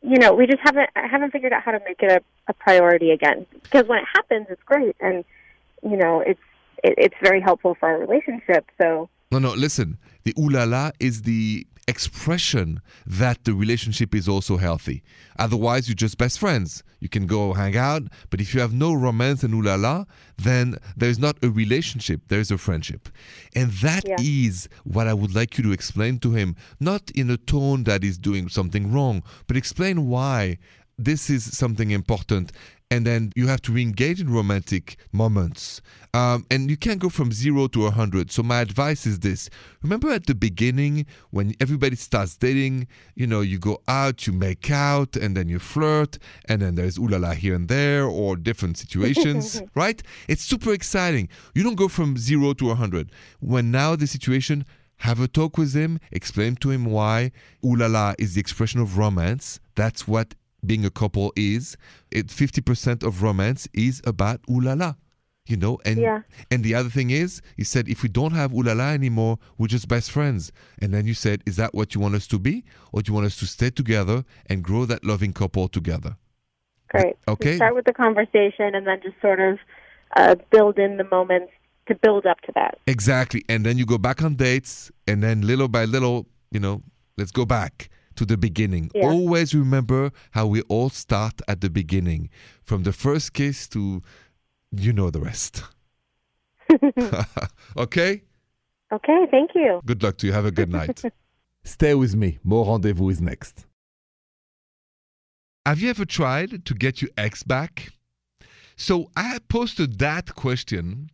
you 0.03 0.19
know, 0.19 0.33
we 0.35 0.47
just 0.47 0.61
haven't 0.65 0.91
haven't 0.95 1.33
figured 1.33 1.53
out 1.53 1.63
how 1.63 1.73
to 1.73 1.81
make 1.85 2.01
it 2.03 2.11
a, 2.11 2.23
a 2.49 2.55
priority 2.55 3.11
again. 3.11 3.47
Because 3.63 3.87
when 3.87 3.99
it 3.99 4.07
happens, 4.15 4.47
it's 4.51 4.63
great, 4.65 4.97
and 5.01 5.25
you 5.83 5.97
know, 5.97 6.21
it's 6.21 6.41
it, 6.83 6.95
it's 6.99 7.15
very 7.23 7.41
helpful 7.41 7.77
for 7.79 7.89
our 7.89 7.99
relationship. 7.99 8.67
So 8.81 9.09
No, 9.31 9.39
no, 9.39 9.53
listen. 9.53 9.99
The 10.25 10.35
ooh 10.39 10.49
la 10.49 10.65
la 10.65 10.91
is 11.01 11.23
the 11.23 11.67
expression 11.89 12.81
that 13.07 13.45
the 13.45 13.55
relationship 13.55 14.15
is 14.15 14.29
also 14.29 14.59
healthy. 14.59 15.03
Otherwise, 15.39 15.89
you're 15.89 15.95
just 15.97 16.19
best 16.19 16.39
friends. 16.39 16.85
You 17.01 17.09
can 17.09 17.27
go 17.27 17.55
hang 17.55 17.77
out, 17.77 18.03
but 18.31 18.41
if 18.41 18.55
you 18.55 18.61
have 18.61 18.73
no 18.75 18.93
romance 18.93 19.43
and 19.43 19.55
ooh 19.55 19.63
la 19.63 19.77
la, 19.77 20.05
then 20.37 20.77
there's 20.97 21.19
not 21.19 21.37
a 21.43 21.49
relationship, 21.49 22.21
there's 22.29 22.51
a 22.51 22.59
friendship. 22.59 23.09
And 23.57 23.73
that 23.87 24.05
is 24.21 24.69
Yeah. 24.71 24.79
what 24.85 25.09
I 25.09 25.15
would 25.15 25.35
like 25.35 25.57
you 25.59 25.65
to 25.65 25.73
explain 25.73 26.19
to 26.21 26.33
him, 26.33 26.55
not 26.79 27.11
in 27.13 27.31
a 27.31 27.37
tone 27.37 27.85
that 27.85 28.05
is 28.05 28.19
doing 28.19 28.49
something 28.49 28.93
wrong, 28.93 29.23
but 29.47 29.57
explain 29.57 30.07
why 30.07 30.59
this 30.99 31.31
is 31.31 31.45
something 31.57 31.91
important 31.93 32.51
and 32.91 33.07
then 33.07 33.33
you 33.37 33.47
have 33.47 33.61
to 33.63 33.73
re-engage 33.73 34.21
in 34.21 34.33
romantic 34.33 34.97
moments. 35.13 35.81
Um, 36.15 36.47
and 36.51 36.71
you 36.71 36.77
can't 36.77 36.99
go 36.99 37.11
from 37.11 37.33
zero 37.33 37.69
to 37.69 37.83
a 37.83 37.91
100 37.91 38.31
so 38.31 38.43
my 38.43 38.61
advice 38.61 39.07
is 39.07 39.21
this. 39.21 39.51
Remember 39.83 40.11
at 40.11 40.27
the 40.27 40.35
beginning 40.35 41.07
when 41.31 41.55
everybody 41.61 41.97
starts 41.97 42.37
dating 42.37 42.89
you 43.15 43.27
know 43.27 43.41
you 43.41 43.59
go 43.59 43.81
out 43.89 44.27
you 44.27 44.33
make 44.33 44.71
out 44.71 45.17
and 45.17 45.37
then 45.37 45.49
you 45.49 45.59
flirt 45.59 46.19
and 46.49 46.63
then 46.63 46.75
there's 46.77 46.99
ooh 46.99 47.09
la 47.09 47.19
la 47.19 47.33
here 47.33 47.55
and 47.55 47.69
there 47.69 48.05
or 48.05 48.37
different 48.37 48.79
situations 48.79 49.61
right? 49.75 50.03
It's 50.29 50.43
super 50.43 50.73
exciting. 50.73 51.29
You 51.55 51.63
don't 51.63 51.77
go 51.77 51.89
from 51.89 52.17
zero 52.17 52.55
to 52.55 52.67
a 52.67 52.69
100 52.69 53.13
when 53.41 53.71
now 53.71 53.97
the 53.97 54.07
situation 54.07 54.65
have 55.03 55.21
a 55.21 55.29
talk 55.29 55.57
with 55.57 55.75
him, 55.75 56.01
explain 56.11 56.57
to 56.57 56.71
him 56.71 56.87
why 56.87 57.33
ooh 57.65 57.77
la 57.77 57.87
la 57.87 58.15
is 58.19 58.35
the 58.35 58.41
expression 58.41 58.81
of 58.81 58.97
romance. 58.99 59.61
That's 59.75 60.09
what 60.09 60.35
being 60.65 60.85
a 60.85 60.91
couple 60.91 61.33
is. 61.37 61.77
It 62.11 62.29
50% 62.29 63.03
of 63.03 63.23
romance 63.23 63.69
is 63.73 64.01
about 64.07 64.41
ooh 64.51 64.61
la 64.61 64.75
la. 64.75 64.95
You 65.47 65.57
know, 65.57 65.79
and 65.87 65.97
Yeah. 65.99 66.21
and 66.51 66.63
the 66.63 66.75
other 66.75 66.91
thing 66.91 67.09
is, 67.11 67.41
he 67.57 67.65
said, 67.65 67.89
if 67.89 68.03
we 68.03 68.11
don't 68.11 68.33
have 68.33 68.53
ooh 68.53 68.63
la 68.63 68.75
la 68.75 68.91
anymore, 68.91 69.39
we're 69.57 69.67
just 69.69 69.89
best 69.89 70.11
friends. 70.11 70.53
And 70.83 70.93
then 70.93 71.07
you 71.07 71.15
said, 71.15 71.43
is 71.47 71.57
that 71.57 71.75
what 71.75 71.95
you 71.95 72.03
want 72.03 72.17
us 72.17 72.27
to 72.27 72.39
be, 72.39 72.65
or 72.93 73.01
do 73.01 73.11
you 73.11 73.15
want 73.15 73.27
us 73.27 73.37
to 73.39 73.47
stay 73.47 73.71
together 73.71 74.25
and 74.47 74.63
grow 74.63 74.85
that 74.85 75.05
loving 75.05 75.33
couple 75.33 75.69
together? 75.69 76.17
great. 76.89 77.17
Okay. 77.27 77.57
Start 77.57 77.75
with 77.75 77.85
the 77.85 77.93
conversation, 77.93 78.75
and 78.75 78.87
then 78.87 78.99
just 79.03 79.21
sort 79.21 79.41
of 79.41 79.59
uh, 80.17 80.35
build 80.51 80.79
in 80.79 80.97
the 80.97 81.05
moments 81.05 81.53
to 81.87 81.95
build 81.95 82.25
up 82.27 82.41
to 82.43 82.53
that. 82.55 82.79
Exactly. 82.87 83.45
And 83.49 83.65
then 83.65 83.77
you 83.79 83.85
go 83.87 83.99
back 83.99 84.23
on 84.23 84.37
dates, 84.37 84.91
and 85.07 85.23
then 85.23 85.43
little 85.43 85.69
by 85.69 85.85
little, 85.85 86.27
you 86.51 86.61
know, 86.61 86.83
let's 87.19 87.31
go 87.31 87.45
back 87.45 87.91
to 88.19 88.27
the 88.27 88.37
beginning. 88.37 88.91
Yeah. 88.95 89.07
Always 89.07 89.55
remember 89.55 90.11
how 90.33 90.49
we 90.49 90.63
all 90.63 90.91
start 90.91 91.41
at 91.47 91.61
the 91.61 91.71
beginning, 91.71 92.31
from 92.65 92.83
the 92.83 92.93
first 92.93 93.33
kiss 93.33 93.69
to, 93.69 94.03
you 94.73 94.93
know, 94.93 95.09
the 95.11 95.21
rest. 95.21 95.63
okay? 97.77 98.23
Okay, 98.93 99.21
thank 99.31 99.51
you. 99.55 99.81
Good 99.87 100.03
luck 100.03 100.17
to 100.19 100.27
you. 100.27 100.33
Have 100.33 100.47
a 100.47 100.51
good 100.51 100.71
night. 100.71 101.01
Stay 101.63 101.95
with 101.95 102.17
me. 102.17 102.41
More 102.43 102.67
rendezvous 102.67 103.11
is 103.11 103.21
next. 103.21 103.67
Have 105.65 105.81
you 105.81 105.91
ever 105.91 106.05
tried 106.05 106.65
to 106.65 106.75
get 106.75 107.01
your 107.01 107.11
ex 107.17 107.45
back? 107.45 107.91
So 108.75 109.11
I 109.17 109.39
posted 109.49 109.99
that 110.01 110.35
question 110.35 111.11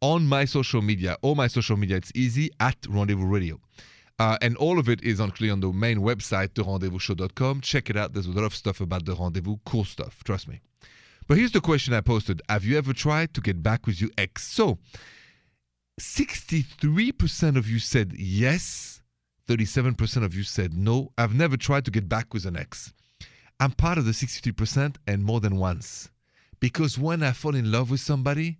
on 0.00 0.26
my 0.26 0.46
social 0.46 0.80
media. 0.80 1.18
All 1.20 1.34
my 1.34 1.48
social 1.48 1.76
media, 1.76 1.98
it's 1.98 2.12
easy 2.14 2.50
at 2.60 2.76
Rendezvous 2.88 3.26
Radio. 3.26 3.60
Uh, 4.18 4.38
and 4.40 4.56
all 4.56 4.78
of 4.78 4.88
it 4.88 5.02
is 5.02 5.20
actually 5.20 5.50
on 5.50 5.60
the 5.60 5.72
main 5.72 5.98
website, 5.98 6.48
therendezvousshow.com. 6.50 7.60
Check 7.60 7.90
it 7.90 7.96
out. 7.96 8.14
There's 8.14 8.26
a 8.26 8.30
lot 8.30 8.44
of 8.44 8.54
stuff 8.54 8.80
about 8.80 9.04
the 9.04 9.14
rendezvous. 9.14 9.56
Cool 9.66 9.84
stuff. 9.84 10.24
Trust 10.24 10.48
me. 10.48 10.60
But 11.26 11.38
here's 11.38 11.52
the 11.52 11.60
question 11.60 11.92
I 11.92 12.00
posted 12.00 12.40
Have 12.48 12.64
you 12.64 12.78
ever 12.78 12.92
tried 12.92 13.34
to 13.34 13.40
get 13.40 13.62
back 13.62 13.86
with 13.86 14.00
your 14.00 14.10
ex? 14.16 14.44
So 14.44 14.78
63% 16.00 17.56
of 17.56 17.68
you 17.68 17.78
said 17.78 18.12
yes, 18.16 19.02
37% 19.48 20.24
of 20.24 20.34
you 20.34 20.44
said 20.44 20.74
no. 20.74 21.12
I've 21.18 21.34
never 21.34 21.56
tried 21.56 21.84
to 21.86 21.90
get 21.90 22.08
back 22.08 22.32
with 22.32 22.46
an 22.46 22.56
ex. 22.56 22.92
I'm 23.58 23.72
part 23.72 23.98
of 23.98 24.04
the 24.04 24.12
63% 24.12 24.96
and 25.06 25.24
more 25.24 25.40
than 25.40 25.56
once. 25.56 26.10
Because 26.60 26.98
when 26.98 27.22
I 27.22 27.32
fall 27.32 27.54
in 27.54 27.72
love 27.72 27.90
with 27.90 28.00
somebody, 28.00 28.58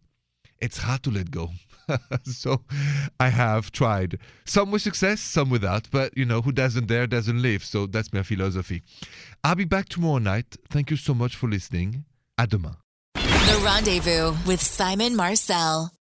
it's 0.61 0.79
hard 0.79 1.03
to 1.05 1.11
let 1.11 1.31
go. 1.31 1.51
so 2.25 2.63
I 3.21 3.29
have 3.29 3.71
tried. 3.73 4.19
Some 4.45 4.71
with 4.71 4.83
success, 4.83 5.21
some 5.21 5.51
without. 5.51 5.89
But, 5.91 6.17
you 6.17 6.25
know, 6.25 6.43
who 6.43 6.53
doesn't 6.53 6.87
dare 6.87 7.07
doesn't 7.07 7.41
live. 7.41 7.65
So 7.65 7.87
that's 7.87 8.13
my 8.13 8.23
philosophy. 8.23 8.83
I'll 9.45 9.55
be 9.55 9.65
back 9.65 9.89
tomorrow 9.89 10.19
night. 10.19 10.57
Thank 10.69 10.91
you 10.91 10.97
so 10.97 11.15
much 11.15 11.37
for 11.37 11.49
listening. 11.49 12.05
À 12.39 12.47
demain. 12.49 12.77
The 13.15 13.63
Rendezvous 13.65 14.35
with 14.47 14.61
Simon 14.61 15.17
Marcel. 15.17 15.97